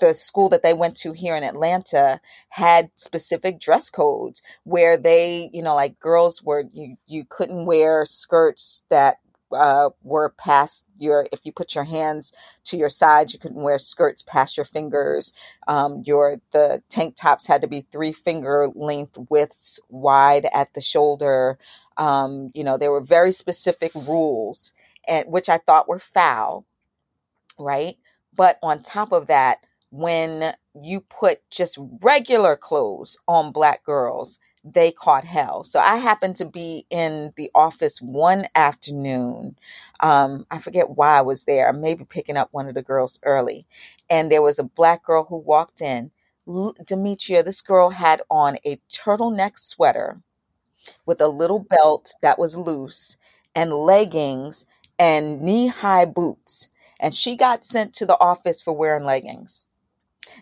[0.00, 2.20] the school that they went to here in Atlanta
[2.50, 8.04] had specific dress codes where they, you know, like girls were you you couldn't wear
[8.04, 9.16] skirts that
[9.52, 12.32] uh, were past your if you put your hands
[12.64, 15.34] to your sides you couldn't wear skirts past your fingers.
[15.68, 20.80] Um, your the tank tops had to be three finger length widths wide at the
[20.82, 21.58] shoulder.
[21.98, 24.74] Um, you know there were very specific rules
[25.08, 26.62] and which i thought were foul
[27.60, 27.96] right?
[28.36, 29.60] But on top of that
[29.92, 35.64] when you put just regular clothes on black girls they caught hell.
[35.64, 39.56] So I happened to be in the office one afternoon.
[40.00, 43.66] Um, I forget why I was there, maybe picking up one of the girls early.
[44.10, 46.10] And there was a black girl who walked in.
[46.86, 50.20] Demetria, this girl had on a turtleneck sweater
[51.06, 53.18] with a little belt that was loose
[53.54, 54.66] and leggings
[54.98, 56.70] and knee high boots.
[57.00, 59.66] And she got sent to the office for wearing leggings.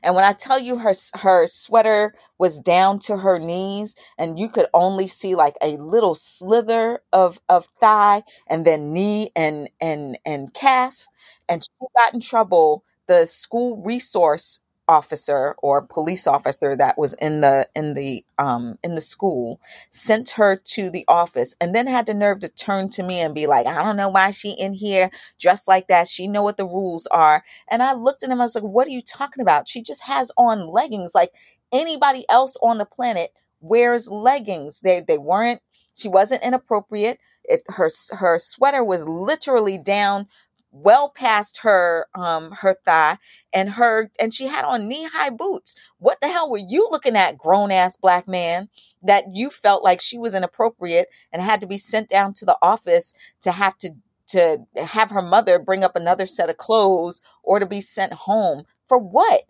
[0.03, 4.49] And when I tell you her her sweater was down to her knees and you
[4.49, 10.19] could only see like a little slither of of thigh and then knee and and
[10.27, 11.07] and calf
[11.49, 12.85] and she got in trouble.
[13.09, 18.95] The school resource officer or police officer that was in the in the um in
[18.97, 19.61] the school
[19.91, 23.35] sent her to the office and then had the nerve to turn to me and
[23.35, 25.11] be like i don't know why she in here
[25.41, 26.09] dressed like that.
[26.09, 27.45] She know what the rules are.
[27.71, 29.69] And i looked at him i was like what are you talking about?
[29.69, 31.15] She just has on leggings.
[31.15, 31.31] Like
[31.73, 34.81] anybody else on the planet wears leggings.
[34.83, 35.63] They they weren't
[35.95, 37.19] she wasn't inappropriate.
[37.45, 40.29] It her her sweater was literally down
[40.73, 43.19] well past her um her thigh
[43.53, 45.75] and her and she had on knee-high boots.
[45.99, 48.69] What the hell were you looking at grown ass black man
[49.03, 52.59] that you felt like she was inappropriate and had to be sent down to the
[52.63, 53.91] office to have to
[54.29, 58.65] to have her mother bring up another set of clothes or to be sent home?
[58.89, 59.43] For what?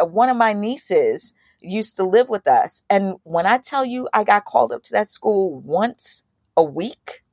[0.00, 4.08] Uh, one of my nieces used to live with us and when i tell you
[4.12, 6.24] i got called up to that school once
[6.56, 7.23] a week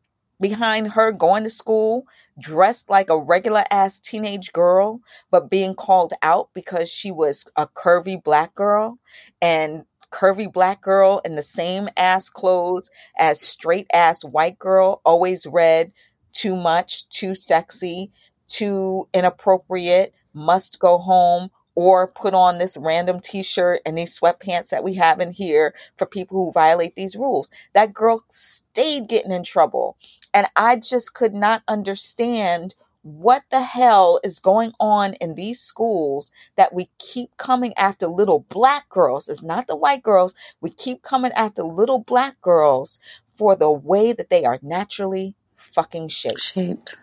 [0.41, 2.05] behind her going to school
[2.39, 7.67] dressed like a regular ass teenage girl, but being called out because she was a
[7.67, 8.97] curvy black girl
[9.41, 15.45] and curvy black girl in the same ass clothes as straight ass white girl, always
[15.45, 15.91] read
[16.33, 18.11] too much, too sexy,
[18.47, 24.83] too inappropriate, must go home, or put on this random t-shirt and these sweatpants that
[24.83, 27.49] we have in here for people who violate these rules.
[27.73, 29.97] That girl stayed getting in trouble.
[30.33, 36.31] And I just could not understand what the hell is going on in these schools
[36.55, 39.27] that we keep coming after little black girls.
[39.27, 40.35] It's not the white girls.
[40.61, 42.99] We keep coming after little black girls
[43.33, 46.41] for the way that they are naturally fucking shaped.
[46.41, 46.97] shaped.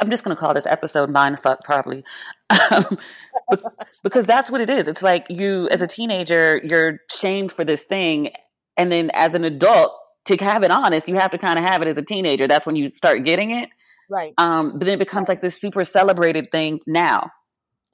[0.00, 2.04] I'm just going to call this episode Mind Fuck Probably.
[2.70, 2.98] Um,
[4.02, 4.88] because that's what it is.
[4.88, 8.30] It's like you, as a teenager, you're shamed for this thing.
[8.76, 9.92] And then as an adult,
[10.26, 12.46] to have it honest, you have to kind of have it as a teenager.
[12.46, 13.70] That's when you start getting it.
[14.08, 14.34] Right.
[14.38, 17.30] Um, but then it becomes like this super celebrated thing now.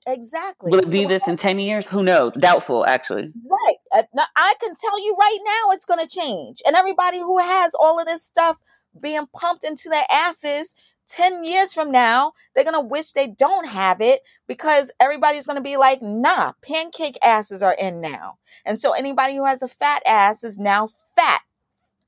[0.07, 0.73] Exactly.
[0.73, 1.87] Will it be this in 10 years?
[1.87, 2.33] Who knows?
[2.33, 3.33] Doubtful, actually.
[3.49, 3.77] Right.
[3.95, 4.03] Uh,
[4.37, 6.61] I can tell you right now it's going to change.
[6.67, 8.57] And everybody who has all of this stuff
[9.01, 10.75] being pumped into their asses
[11.09, 15.57] 10 years from now, they're going to wish they don't have it because everybody's going
[15.57, 18.39] to be like, nah, pancake asses are in now.
[18.65, 21.43] And so anybody who has a fat ass is now fat.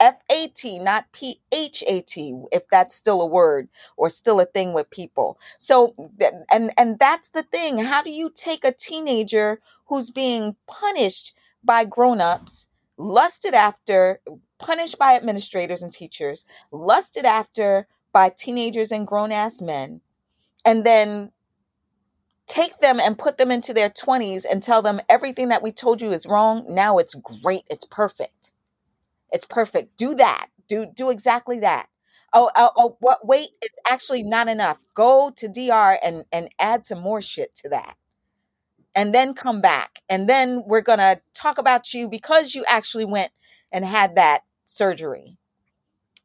[0.00, 4.40] F A T, not P H A T, if that's still a word or still
[4.40, 5.38] a thing with people.
[5.58, 5.94] So,
[6.52, 7.78] and and that's the thing.
[7.78, 12.68] How do you take a teenager who's being punished by grown-ups,
[12.98, 14.20] lusted after,
[14.58, 20.00] punished by administrators and teachers, lusted after by teenagers and grown ass men,
[20.64, 21.32] and then
[22.46, 26.02] take them and put them into their 20s and tell them everything that we told
[26.02, 26.64] you is wrong.
[26.68, 27.64] Now it's great.
[27.70, 28.53] It's perfect.
[29.34, 29.98] It's perfect.
[29.98, 30.48] Do that.
[30.68, 31.88] Do do exactly that.
[32.32, 34.84] Oh, oh, oh what wait, it's actually not enough.
[34.94, 37.96] Go to DR and and add some more shit to that.
[38.96, 40.02] And then come back.
[40.08, 43.32] And then we're going to talk about you because you actually went
[43.72, 45.36] and had that surgery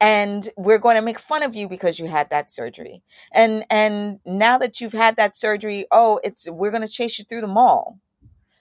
[0.02, 3.04] and we're going to make fun of you because you had that surgery
[3.34, 7.26] and and now that you've had that surgery oh it's we're going to chase you
[7.26, 8.00] through the mall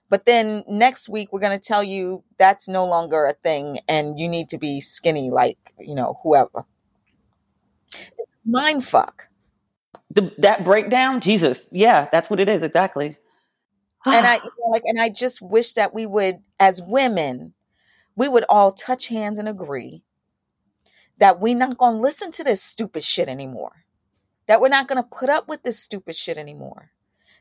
[0.08, 4.18] but then next week we're going to tell you that's no longer a thing and
[4.18, 6.64] you need to be skinny like you know whoever.
[8.44, 9.28] Mind fuck.
[10.10, 11.20] The, that breakdown?
[11.20, 11.68] Jesus.
[11.72, 13.16] Yeah that's what it is exactly.
[14.06, 17.54] And i you know, like and i just wish that we would as women
[18.16, 20.02] we would all touch hands and agree
[21.18, 23.84] that we're not going to listen to this stupid shit anymore.
[24.46, 26.90] That we're not going to put up with this stupid shit anymore.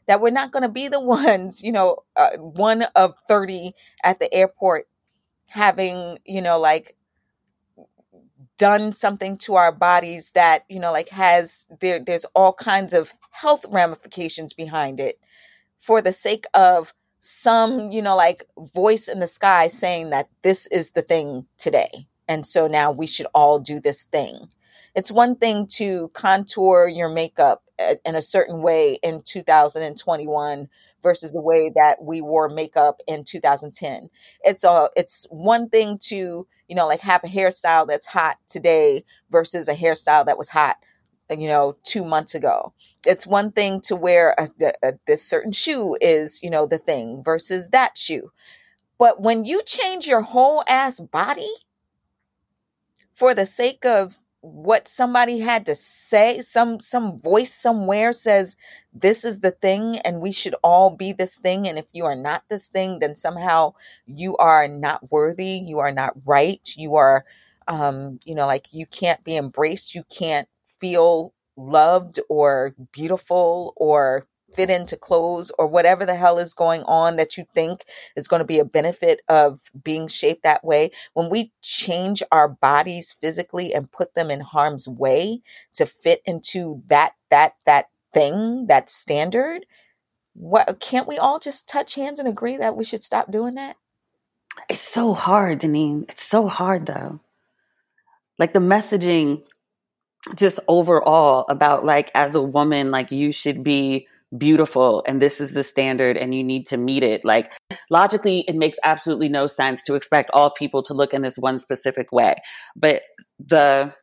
[0.07, 4.19] That we're not going to be the ones, you know, uh, one of 30 at
[4.19, 4.87] the airport
[5.49, 6.95] having, you know, like
[8.57, 13.13] done something to our bodies that, you know, like has there there's all kinds of
[13.31, 15.19] health ramifications behind it
[15.79, 20.67] for the sake of some, you know, like voice in the sky saying that this
[20.67, 24.49] is the thing today and so now we should all do this thing.
[24.97, 27.63] It's one thing to contour your makeup
[28.03, 30.67] in a certain way in 2021
[31.03, 34.09] versus the way that we wore makeup in 2010.
[34.41, 39.05] It's a it's one thing to, you know, like have a hairstyle that's hot today
[39.29, 40.77] versus a hairstyle that was hot
[41.29, 42.73] you know 2 months ago.
[43.05, 44.47] It's one thing to wear a,
[44.81, 48.31] a, this certain shoe is, you know, the thing versus that shoe.
[48.97, 51.53] But when you change your whole ass body,
[53.13, 58.55] for the sake of what somebody had to say some some voice somewhere says
[58.93, 61.67] this is the thing and we should all be this thing.
[61.67, 63.73] And if you are not this thing then somehow
[64.05, 65.61] you are not worthy.
[65.65, 66.61] You are not right.
[66.75, 67.25] You are
[67.67, 69.95] um you know like you can't be embraced.
[69.95, 70.47] You can't
[70.79, 77.17] feel loved or beautiful or fit into clothes or whatever the hell is going on
[77.17, 77.85] that you think
[78.15, 82.47] is going to be a benefit of being shaped that way, when we change our
[82.47, 85.41] bodies physically and put them in harm's way
[85.73, 89.65] to fit into that that that thing, that standard,
[90.33, 93.75] what can't we all just touch hands and agree that we should stop doing that?
[94.69, 96.09] It's so hard, Denene.
[96.09, 97.19] It's so hard though.
[98.39, 99.43] Like the messaging
[100.35, 105.51] just overall about like as a woman like you should be beautiful and this is
[105.51, 107.23] the standard and you need to meet it.
[107.23, 107.53] Like
[107.89, 111.59] logically, it makes absolutely no sense to expect all people to look in this one
[111.59, 112.35] specific way.
[112.75, 113.03] But
[113.39, 113.93] the,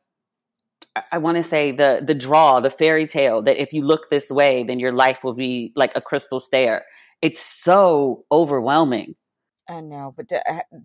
[1.10, 4.30] I want to say the the draw, the fairy tale that if you look this
[4.30, 6.84] way, then your life will be like a crystal stair.
[7.20, 9.16] It's so overwhelming.
[9.68, 10.30] I know, but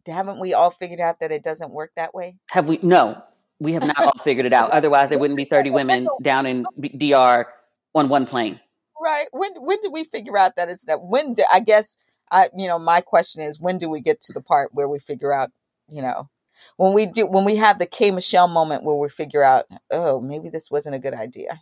[0.07, 2.37] haven't we all figured out that it doesn't work that way?
[2.51, 2.79] Have we?
[2.81, 3.21] No,
[3.59, 4.71] we have not all figured it out.
[4.71, 6.65] Otherwise, there wouldn't be 30 women down in
[6.97, 7.45] DR
[7.93, 8.59] on one plane
[9.01, 9.27] right.
[9.31, 11.01] When when do we figure out that it's that?
[11.01, 11.99] When do I guess
[12.31, 14.99] I you know my question is when do we get to the part where we
[14.99, 15.51] figure out
[15.87, 16.29] you know
[16.77, 20.19] when we do when we have the K Michelle moment where we figure out oh
[20.21, 21.61] maybe this wasn't a good idea.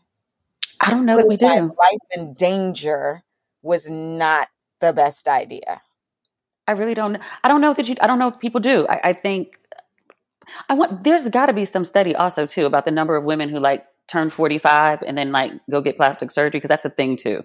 [0.79, 1.47] I don't know that we do.
[1.47, 3.23] Life in danger
[3.61, 4.47] was not
[4.79, 5.81] the best idea.
[6.67, 7.17] I really don't.
[7.43, 7.95] I don't know that you.
[8.01, 8.85] I don't know if people do.
[8.89, 9.59] I, I think
[10.69, 11.03] I want.
[11.03, 13.85] There's got to be some study also too about the number of women who like
[14.07, 17.43] turn 45 and then like go get plastic surgery because that's a thing too.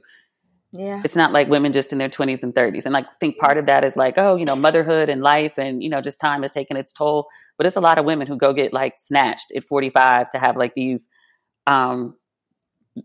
[0.73, 1.03] Yeah.
[1.05, 2.87] It's not like women just in their 20s and 30s.
[2.87, 5.59] And like, I think part of that is like, oh, you know, motherhood and life
[5.59, 7.29] and, you know, just time has taken its toll.
[7.59, 10.57] But it's a lot of women who go get like snatched at 45 to have
[10.57, 11.09] like these
[11.67, 12.17] um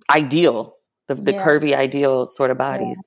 [0.10, 0.78] ideal,
[1.08, 1.46] the, the yeah.
[1.46, 3.00] curvy ideal sort of bodies.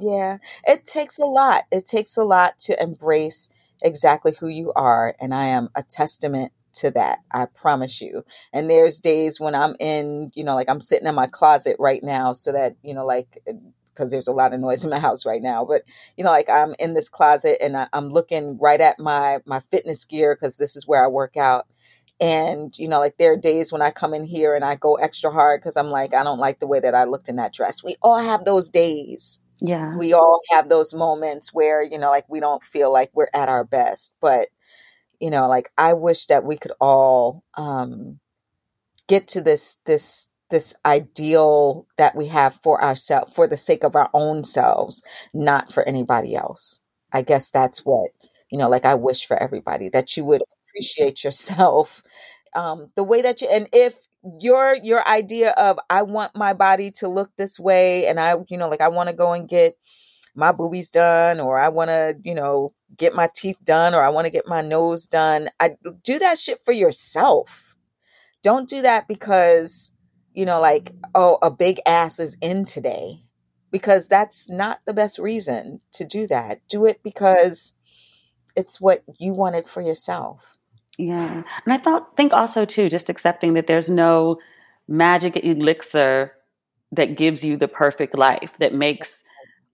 [0.00, 0.10] Yeah.
[0.10, 0.38] yeah.
[0.66, 1.64] It takes a lot.
[1.70, 3.50] It takes a lot to embrace
[3.82, 5.14] exactly who you are.
[5.20, 7.18] And I am a testament to that.
[7.32, 8.24] I promise you.
[8.52, 12.02] And there's days when I'm in, you know, like I'm sitting in my closet right
[12.02, 13.52] now so that, you know, like, uh,
[13.92, 15.80] because there's a lot of noise in my house right now, but
[16.18, 19.60] you know, like I'm in this closet and I, am looking right at my, my
[19.70, 21.66] fitness gear because this is where I work out.
[22.20, 24.96] And, you know, like there are days when I come in here and I go
[24.96, 27.54] extra hard because I'm like, I don't like the way that I looked in that
[27.54, 27.82] dress.
[27.82, 29.40] We all have those days.
[29.60, 29.96] Yeah.
[29.96, 33.48] We all have those moments where, you know, like we don't feel like we're at
[33.48, 34.14] our best.
[34.20, 34.48] But,
[35.20, 38.20] you know, like I wish that we could all um
[39.08, 43.96] get to this this this ideal that we have for ourselves for the sake of
[43.96, 45.02] our own selves,
[45.34, 46.80] not for anybody else.
[47.12, 48.10] I guess that's what,
[48.50, 52.02] you know, like I wish for everybody that you would appreciate yourself
[52.54, 53.96] um, the way that you, and if
[54.40, 58.56] your your idea of I want my body to look this way, and I, you
[58.58, 59.76] know, like I want to go and get
[60.34, 64.10] my boobies done, or I want to, you know, get my teeth done, or I
[64.10, 65.48] want to get my nose done.
[65.60, 67.76] I do that shit for yourself.
[68.42, 69.96] Don't do that because
[70.36, 73.22] you know, like, oh, a big ass is in today.
[73.72, 76.60] Because that's not the best reason to do that.
[76.68, 77.74] Do it because
[78.54, 80.56] it's what you wanted for yourself.
[80.98, 81.42] Yeah.
[81.64, 84.38] And I thought think also too, just accepting that there's no
[84.86, 86.32] magic elixir
[86.92, 89.24] that gives you the perfect life, that makes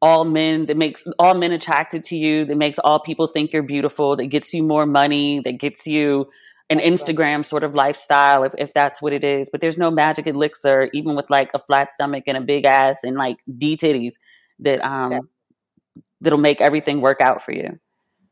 [0.03, 3.63] all men, that makes all men attracted to you, that makes all people think you're
[3.63, 6.29] beautiful, that gets you more money, that gets you
[6.69, 9.49] an Instagram sort of lifestyle, if, if that's what it is.
[9.51, 13.05] But there's no magic elixir, even with like a flat stomach and a big ass
[13.05, 14.15] and like D titties
[14.59, 15.21] that um yeah.
[16.21, 17.79] that'll make everything work out for you.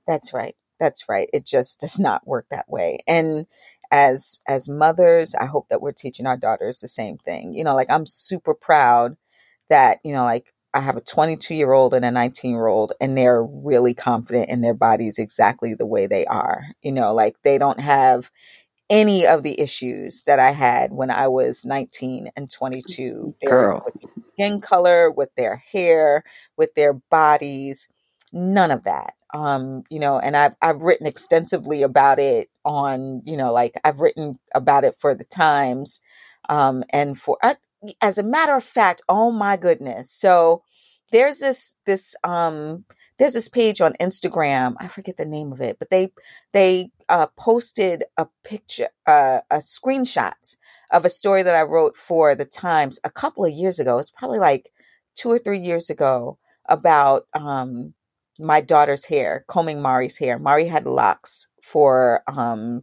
[0.07, 0.57] That's right.
[0.81, 1.29] That's right.
[1.33, 2.99] It just does not work that way.
[3.07, 3.47] And
[3.93, 7.55] as as mothers, I hope that we're teaching our daughters the same thing.
[7.55, 9.17] You know, like I'm super proud
[9.69, 12.93] that, you know, like I have a 22 year old and a 19 year old,
[13.01, 16.65] and they're really confident in their bodies exactly the way they are.
[16.83, 18.31] You know, like they don't have
[18.89, 23.35] any of the issues that I had when I was 19 and 22.
[23.47, 23.83] Girl.
[23.85, 26.25] With their skin color, with their hair,
[26.57, 27.89] with their bodies,
[28.33, 29.15] none of that.
[29.33, 34.01] Um, you know, and I've I've written extensively about it on, you know, like I've
[34.01, 36.03] written about it for the Times,
[36.49, 37.39] um, and for
[38.01, 40.11] as a matter of fact, oh my goodness.
[40.11, 40.63] So
[41.13, 42.85] there's this this um
[43.19, 44.77] there's this page on Instagram.
[44.81, 46.11] I forget the name of it, but they
[46.53, 50.57] they uh, posted a picture, uh, a screenshots
[50.91, 53.99] of a story that I wrote for the Times a couple of years ago.
[53.99, 54.71] It's probably like
[55.17, 57.93] two or three years ago about um,
[58.39, 60.39] my daughter's hair, combing Mari's hair.
[60.39, 62.83] Mari had locks for um,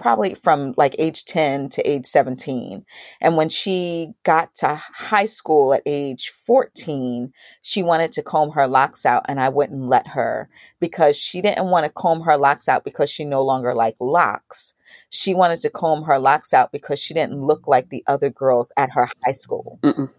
[0.00, 2.84] probably from like age 10 to age 17.
[3.20, 7.32] And when she got to high school at age 14,
[7.62, 10.48] she wanted to comb her locks out and I wouldn't let her
[10.80, 14.74] because she didn't want to comb her locks out because she no longer liked locks.
[15.10, 18.72] She wanted to comb her locks out because she didn't look like the other girls
[18.76, 19.78] at her high school.
[19.82, 20.10] Mm-mm.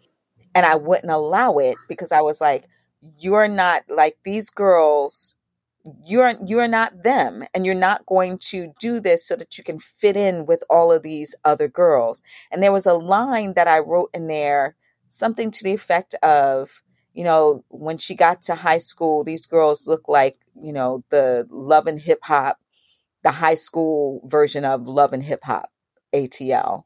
[0.53, 2.67] And I wouldn't allow it because I was like,
[3.19, 5.37] you're not like these girls
[6.05, 9.79] you're you're not them and you're not going to do this so that you can
[9.79, 12.23] fit in with all of these other girls.
[12.51, 14.75] And there was a line that i wrote in there
[15.07, 16.81] something to the effect of
[17.13, 21.47] you know when she got to high school these girls look like you know the
[21.49, 22.57] love and hip hop
[23.23, 25.69] the high school version of love and hip hop
[26.13, 26.83] atl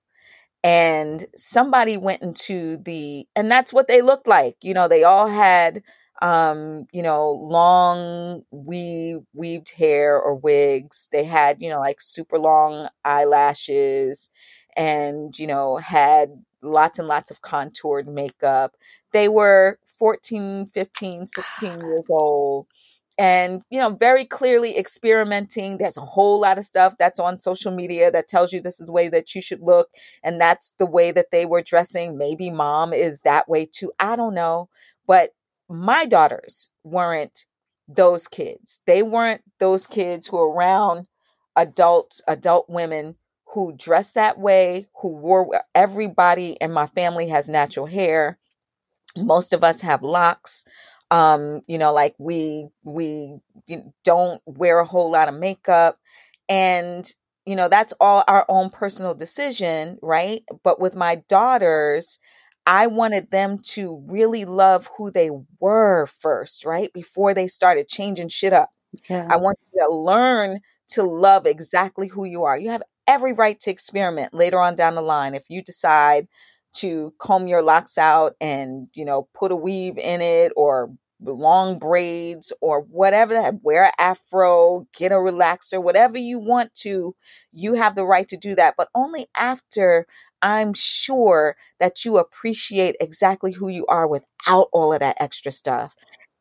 [0.65, 4.57] and somebody went into the and that's what they looked like.
[4.63, 5.83] You know they all had
[6.21, 11.09] um, you know, long weave weaved hair or wigs.
[11.11, 14.31] They had, you know, like super long eyelashes
[14.75, 16.29] and, you know, had
[16.61, 18.75] lots and lots of contoured makeup.
[19.11, 22.67] They were 14, 15, 16 years old
[23.17, 27.71] and you know very clearly experimenting there's a whole lot of stuff that's on social
[27.71, 29.87] media that tells you this is the way that you should look
[30.23, 34.15] and that's the way that they were dressing maybe mom is that way too i
[34.17, 34.67] don't know
[35.07, 35.31] but
[35.69, 37.45] my daughters weren't
[37.87, 38.81] those kids.
[38.85, 41.07] They weren't those kids who are around
[41.55, 43.15] adults, adult women
[43.53, 48.37] who dress that way, who wore everybody in my family has natural hair.
[49.17, 50.65] Most of us have locks.
[51.11, 53.35] Um, you know, like we we
[54.03, 55.99] don't wear a whole lot of makeup
[56.49, 57.11] and
[57.45, 60.41] you know, that's all our own personal decision, right?
[60.63, 62.19] But with my daughters,
[62.65, 65.29] I wanted them to really love who they
[65.59, 66.91] were first, right?
[66.93, 68.69] Before they started changing shit up.
[69.09, 69.27] Yeah.
[69.29, 70.59] I want you to learn
[70.89, 72.57] to love exactly who you are.
[72.57, 76.27] You have every right to experiment later on down the line if you decide
[76.73, 81.79] to comb your locks out and, you know, put a weave in it or long
[81.79, 87.15] braids or whatever wear an afro get a relaxer whatever you want to
[87.53, 90.05] you have the right to do that but only after
[90.45, 95.93] i'm sure that you appreciate exactly who you are without all of that extra stuff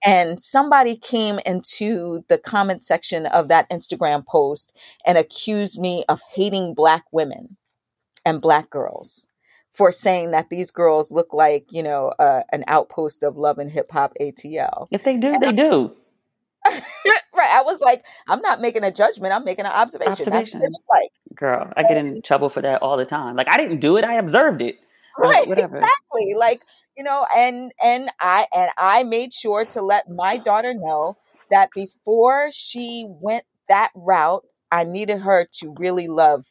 [0.06, 4.76] and somebody came into the comment section of that Instagram post
[5.06, 7.56] and accused me of hating black women
[8.26, 9.28] and black girls
[9.72, 13.70] for saying that these girls look like, you know, uh, an outpost of love and
[13.70, 14.86] hip hop ATL.
[14.90, 15.96] If they do, And they I- do.
[17.34, 17.50] right.
[17.50, 19.34] I was like, I'm not making a judgment.
[19.34, 20.12] I'm making an observation.
[20.12, 20.60] Observation.
[20.60, 21.10] like.
[21.34, 23.36] Girl, I get in trouble for that all the time.
[23.36, 24.76] Like I didn't do it, I observed it.
[25.18, 25.76] Right whatever.
[25.76, 26.62] exactly like
[26.96, 31.16] you know and and i and i made sure to let my daughter know
[31.50, 36.46] that before she went that route i needed her to really love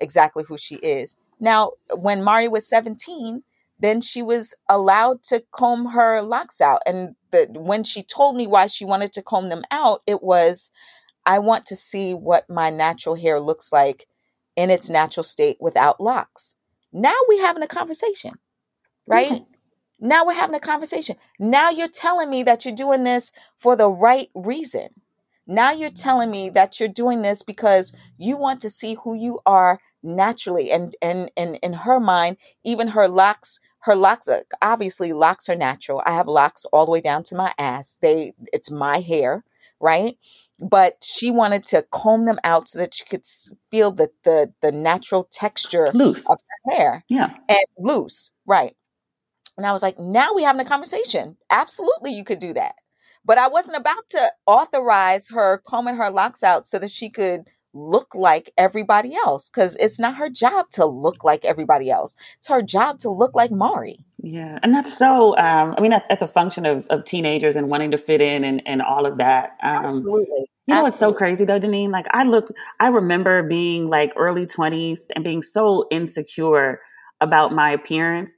[0.00, 3.42] exactly who she is now when mari was 17
[3.78, 7.14] then she was allowed to comb her locks out and
[7.50, 10.70] when she told me why she wanted to comb them out it was
[11.26, 14.06] i want to see what my natural hair looks like
[14.56, 16.56] in its natural state without locks.
[16.92, 18.32] Now we're having a conversation
[19.06, 19.30] right?
[19.30, 19.44] Right.
[20.00, 21.16] now we're having a conversation.
[21.38, 24.88] Now you're telling me that you're doing this for the right reason.
[25.46, 29.40] Now you're telling me that you're doing this because you want to see who you
[29.46, 35.12] are naturally and and and in her mind even her locks her locks uh, obviously
[35.12, 36.02] locks are natural.
[36.06, 37.96] I have locks all the way down to my ass.
[38.02, 39.44] They it's my hair
[39.78, 40.16] right?
[40.58, 43.26] But she wanted to comb them out so that she could
[43.70, 46.24] feel the the, the natural texture Loose.
[46.30, 47.34] of her hair Yeah.
[47.48, 48.74] and loose right?
[49.58, 51.36] And i was like now we having a conversation.
[51.50, 52.74] Absolutely you could do that.
[53.24, 57.42] But i wasn't about to authorize her combing her locks out so that she could
[57.76, 62.48] look like everybody else because it's not her job to look like everybody else it's
[62.48, 65.36] her job to look like mari Yeah, and that's so.
[65.38, 68.44] Um, I mean, that's, that's a function of, of teenagers and wanting to fit in
[68.44, 69.56] and, and all of that.
[69.62, 71.90] Um, absolutely you know what's so crazy though, Denene?
[71.90, 72.50] Like I look,
[72.80, 76.80] I remember being like early twenties and being so insecure
[77.20, 78.36] about my appearance.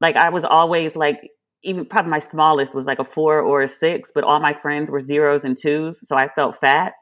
[0.00, 1.30] Like I was always like,
[1.62, 4.90] even probably my smallest was like a four or a six, but all my friends
[4.90, 6.94] were zeros and twos, so I felt fat.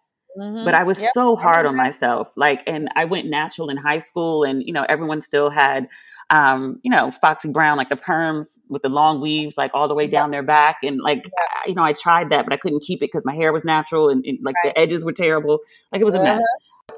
[0.65, 2.33] But I was Yep, so hard on myself.
[2.37, 5.89] Like, and I went natural in high school, and you know, everyone still had,
[6.31, 9.95] um, you know, Foxy Brown, like the perms with the long weaves, like all the
[9.95, 10.11] way Yep.
[10.13, 12.99] down their back, and like, I, you know, I tried that, but I couldn't keep
[13.03, 14.75] it because my hair was natural, and, and, like Right.
[14.75, 15.61] the edges were terrible.
[15.93, 16.43] Like it was a mess.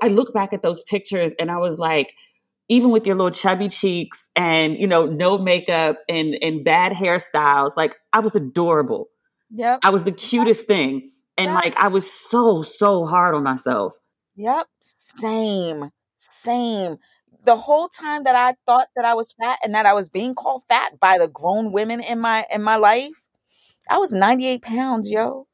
[0.03, 2.15] I look back at those pictures, and I was like.
[2.71, 7.79] Even with your little chubby cheeks and you know no makeup and and bad hairstyles,
[7.79, 9.09] like I was adorable.
[9.53, 9.81] Yep.
[9.83, 11.55] I was the cutest thing, and Yeah.
[11.55, 13.97] like I was so so hard on myself.
[14.37, 14.67] Yep.
[14.81, 15.91] Same.
[16.17, 16.99] Same.
[17.45, 20.35] The whole time that I thought that I was fat and that I was being
[20.35, 23.25] called fat by the grown women in my in my life,
[23.91, 25.47] I was 98 pounds, yo.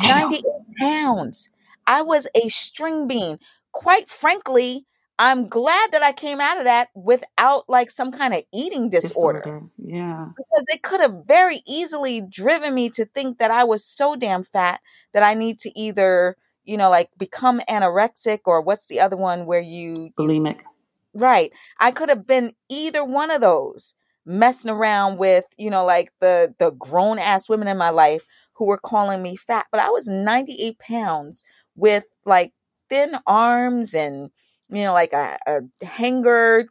[0.00, 0.44] 98
[0.78, 1.50] pounds.
[1.86, 3.38] I was a string bean.
[3.72, 4.86] Quite frankly,
[5.20, 9.62] I'm glad that I came out of that without like some kind of eating disorder
[9.76, 10.28] Yeah.
[10.34, 14.44] because it could have very easily driven me to think that I was so damn
[14.44, 14.80] fat
[15.12, 19.44] that I need to either, you know, like become anorexic or what's the other one
[19.44, 20.60] where you, Bulimic.
[21.12, 21.52] right.
[21.80, 26.54] I could have been either one of those messing around with, you know, like the
[26.58, 28.24] the grown ass women in my life
[28.54, 31.44] who were calling me fat, but I was 98 pounds
[31.76, 32.54] with like
[32.88, 34.30] thin arms and
[34.70, 36.66] you know like a, a hanger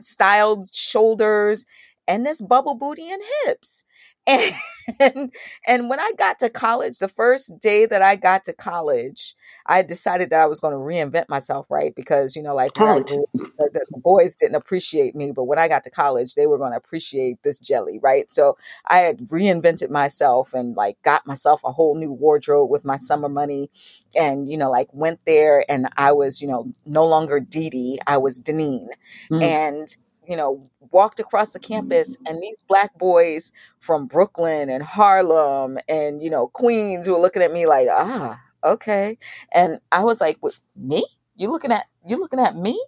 [0.00, 1.66] styled shoulders
[2.08, 3.84] and this bubble booty and hips
[4.26, 4.54] and,
[5.00, 5.32] and
[5.66, 9.34] and when i got to college the first day that i got to college
[9.66, 11.94] i decided that i was going to reinvent myself right?
[11.94, 15.82] Because you know like grew the, the boys didn't appreciate me but when i got
[15.84, 18.30] to college they were going to appreciate this jelly right?
[18.30, 22.96] So i had reinvented myself and like got myself a whole new wardrobe with my
[22.96, 23.70] summer money
[24.16, 27.98] and you know like went there and i was you know no longer Dee Dee,
[28.06, 28.88] i was Denene.
[29.30, 29.42] Mm.
[29.42, 29.96] and
[30.28, 36.22] you know walked across the campus and these black boys from brooklyn and harlem and
[36.22, 39.18] you know queens were looking at me like ah okay.
[39.52, 41.06] And i was like with me?
[41.36, 42.80] You looking at you looking at me?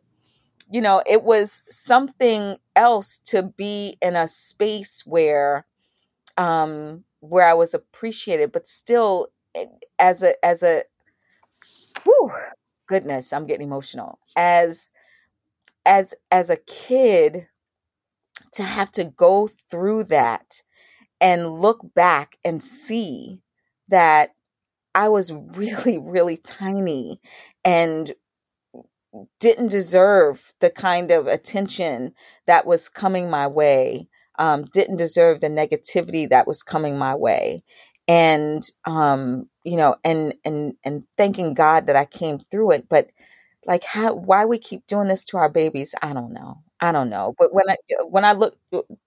[0.70, 5.66] You know it was something else to be in a space where
[6.38, 9.28] um where i was appreciated but still
[9.98, 10.82] as a as a
[12.04, 12.32] whew,
[12.86, 14.18] goodness i'm getting emotional.
[14.36, 14.92] As
[15.88, 17.48] as as a kid
[18.52, 20.62] to have to go through that
[21.20, 23.40] and look back and see
[23.88, 24.30] that
[24.94, 27.20] I was really, really tiny
[27.64, 28.12] and
[29.40, 32.12] didn't deserve the kind of attention
[32.46, 34.08] that was coming my way,
[34.38, 37.62] um, didn't deserve the negativity that was coming my way.
[38.06, 42.88] And um, you know, and and and thanking God that I came through it.
[42.88, 43.08] But
[43.68, 46.62] like how why we keep doing this to our babies, I don't know.
[46.80, 47.76] I don't know, but when I
[48.08, 48.56] when I look,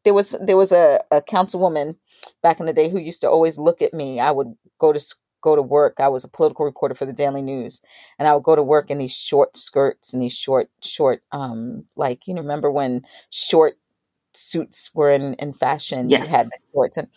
[0.04, 1.96] there was there was a, a councilwoman
[2.44, 4.20] back in the day who used to always look at me.
[4.20, 5.00] I would go to
[5.42, 6.00] go to work.
[6.00, 7.82] I was a political reporter for the Daily News,
[8.20, 11.86] and I would go to work in these short skirts and these short short um
[11.96, 13.76] like you know remember when short
[14.34, 16.10] suits were in in fashion?
[16.10, 16.28] Yes.
[16.28, 17.08] You had the shorts and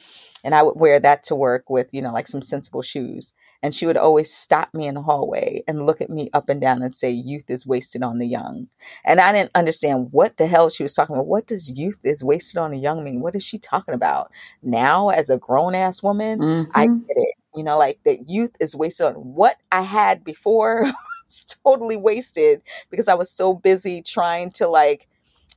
[0.45, 3.33] and I would wear that to work with you know like some sensible shoes.
[3.65, 6.61] And she would always stop me in the hallway and look at me up and
[6.61, 8.69] down and say, Youth is wasted on the young.
[9.07, 11.29] And I didn't understand what the hell she was talking about.
[11.29, 13.21] What does youth is wasted on the young mean?
[13.21, 14.31] What is she talking about?
[14.63, 16.71] Now, as a grown ass woman, mm-hmm.
[16.75, 17.35] I get it.
[17.57, 20.83] You know, like that youth is wasted on what I had before
[21.25, 22.61] was totally wasted
[22.91, 25.09] because I was so busy trying to like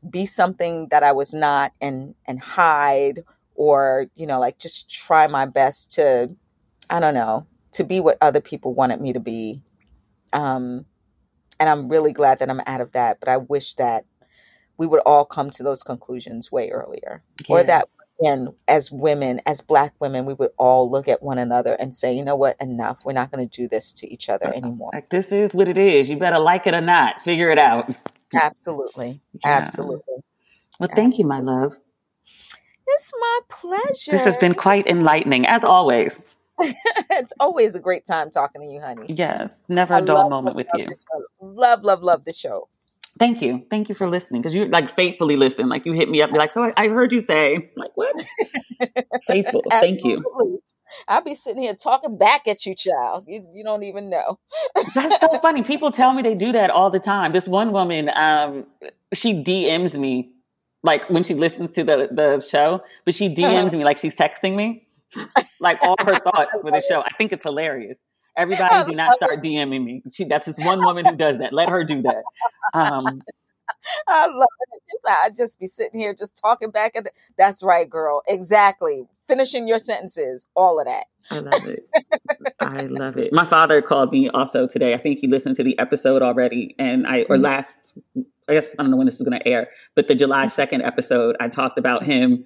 [0.09, 3.25] be something that I was not and and hide
[3.55, 6.33] or, you know, like just try my best to
[6.89, 7.45] I don't know,
[7.77, 9.61] to be what other people wanted me to be.
[10.33, 10.85] Um,
[11.59, 13.19] and I'm really glad that I'm out of that.
[13.19, 14.05] But I wish that
[14.77, 17.55] we would all come to those conclusions way earlier, yeah.
[17.55, 17.87] or that
[18.19, 22.15] and as women, as Black women, we would all look at one another and say,
[22.15, 22.97] you know what, enough.
[23.05, 24.89] We're not going to do this to each other anymore.
[24.93, 26.09] Like this is what it is.
[26.09, 27.21] You better like it or not.
[27.21, 27.95] Figure it out.
[28.33, 29.51] Absolutely, yeah.
[29.51, 30.15] absolutely.
[30.79, 31.17] Well, thank absolutely.
[31.19, 31.77] you, my love.
[32.87, 34.11] It's my pleasure.
[34.11, 36.21] This has been quite enlightening, as always.
[37.11, 39.07] it's always a great time talking to you, honey.
[39.09, 40.87] Yes, never a dull moment with you.
[41.41, 42.67] Love, love, love the show.
[43.19, 43.65] Thank you.
[43.69, 45.69] Thank you for listening because you like faithfully listen.
[45.69, 48.15] Like you hit me up, be like, so I heard you say, I'm like, what?
[49.27, 49.63] Faithful.
[49.69, 50.23] Thank you.
[51.07, 53.25] I'll be sitting here talking back at you, child.
[53.27, 54.39] You, you don't even know.
[54.95, 55.63] That's so funny.
[55.63, 57.33] People tell me they do that all the time.
[57.33, 58.65] This one woman, um,
[59.13, 60.31] she DMs me
[60.83, 64.55] like when she listens to the, the show, but she DMs me like she's texting
[64.55, 64.86] me
[65.59, 67.01] like all her thoughts for the show.
[67.01, 67.97] I think it's hilarious.
[68.37, 70.03] Everybody do not start DMing me.
[70.13, 71.53] She, that's just one woman who does that.
[71.53, 72.23] Let her do that.
[72.73, 73.21] Um,
[74.07, 74.99] I love it.
[75.07, 78.21] I just be sitting here just talking back at the, that's right, girl.
[78.27, 79.05] Exactly.
[79.27, 81.05] Finishing your sentences, all of that.
[81.29, 81.89] I love it.
[82.59, 83.33] I love it.
[83.33, 84.93] My father called me also today.
[84.93, 87.43] I think he listened to the episode already and I or mm-hmm.
[87.43, 87.97] last
[88.49, 90.85] I guess I don't know when this is going to air, but the July 2nd
[90.85, 92.45] episode I talked about him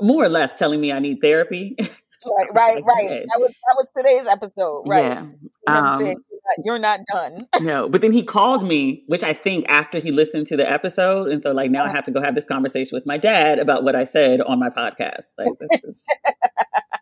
[0.00, 1.76] more or less telling me I need therapy.
[2.26, 3.22] Right, right, like, right.
[3.26, 5.04] That was that was today's episode, right?
[5.04, 5.26] Yeah.
[5.66, 7.48] Um, saying, you're, not, you're not done.
[7.66, 11.28] no, but then he called me, which I think after he listened to the episode,
[11.28, 13.84] and so like now I have to go have this conversation with my dad about
[13.84, 15.24] what I said on my podcast.
[15.36, 16.02] Like this is,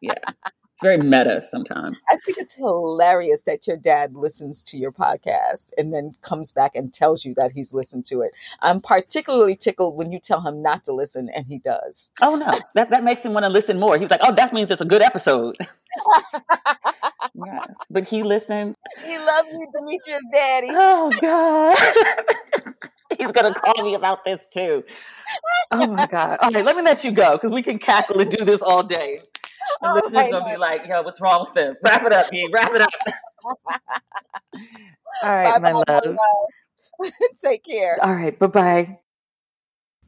[0.00, 0.14] yeah
[0.82, 2.02] very meta sometimes.
[2.10, 6.74] I think it's hilarious that your dad listens to your podcast and then comes back
[6.74, 8.32] and tells you that he's listened to it.
[8.60, 12.10] I'm particularly tickled when you tell him not to listen and he does.
[12.20, 13.96] Oh no, that that makes him want to listen more.
[13.98, 15.56] He's like, "Oh, that means it's a good episode."
[17.34, 18.76] yes, but he listens.
[19.04, 20.68] He loves you, Demetria's daddy.
[20.70, 22.74] Oh god.
[23.18, 24.84] He's gonna call me about this too.
[25.70, 26.38] Oh my god!
[26.42, 28.82] All right, let me let you go because we can cackle and do this all
[28.82, 29.20] day.
[29.80, 31.74] The oh, listeners gonna be like, "Yo, what's wrong with them?
[31.82, 32.48] Wrap it up, B.
[32.52, 32.90] Wrap it up."
[35.22, 36.16] All right, bye, my love.
[37.42, 37.96] Take care.
[38.02, 38.98] All right, bye bye.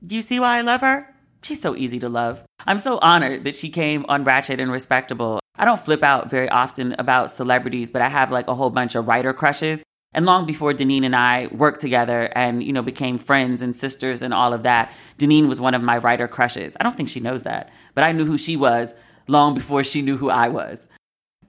[0.05, 1.15] Do you see why I love her?
[1.43, 2.45] She's so easy to love.
[2.67, 5.41] I'm so honored that she came on Ratchet and Respectable.
[5.57, 8.95] I don't flip out very often about celebrities, but I have like a whole bunch
[8.95, 9.83] of writer crushes.
[10.15, 14.23] And long before Denene and I worked together and, you know, became friends and sisters
[14.23, 16.77] and all of that, Denene was one of my writer crushes.
[16.79, 18.95] I don't think she knows that, but I knew who she was
[19.27, 20.89] long before she knew who I was.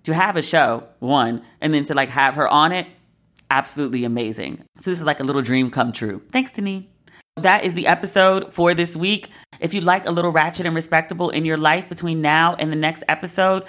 [0.03, 2.87] To have a show, one, and then to like have her on it,
[3.49, 4.63] absolutely amazing.
[4.79, 6.21] So this is like a little dream come true.
[6.31, 6.85] Thanks, Denene.
[7.37, 9.29] That is the episode for this week.
[9.59, 12.77] If you'd like a little ratchet and respectable in your life between now and the
[12.77, 13.65] next episode,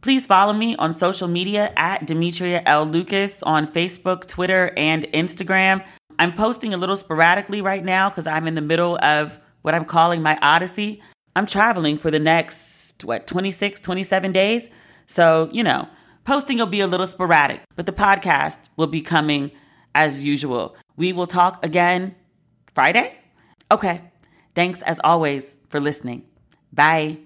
[0.00, 2.86] please follow me on social media at Demetria L.
[2.86, 5.84] Lucas on Facebook, Twitter, and Instagram.
[6.18, 9.84] I'm posting a little sporadically right now because I'm in the middle of what I'm
[9.84, 11.02] calling my odyssey.
[11.34, 14.68] I'm traveling for the next, what, 26, 27 days.
[15.06, 15.88] So, you know,
[16.24, 19.50] posting will be a little sporadic, but the podcast will be coming
[19.94, 20.76] as usual.
[20.96, 22.14] We will talk again
[22.74, 23.16] Friday?
[23.70, 24.02] Okay.
[24.54, 26.24] Thanks as always for listening.
[26.72, 27.18] Bye.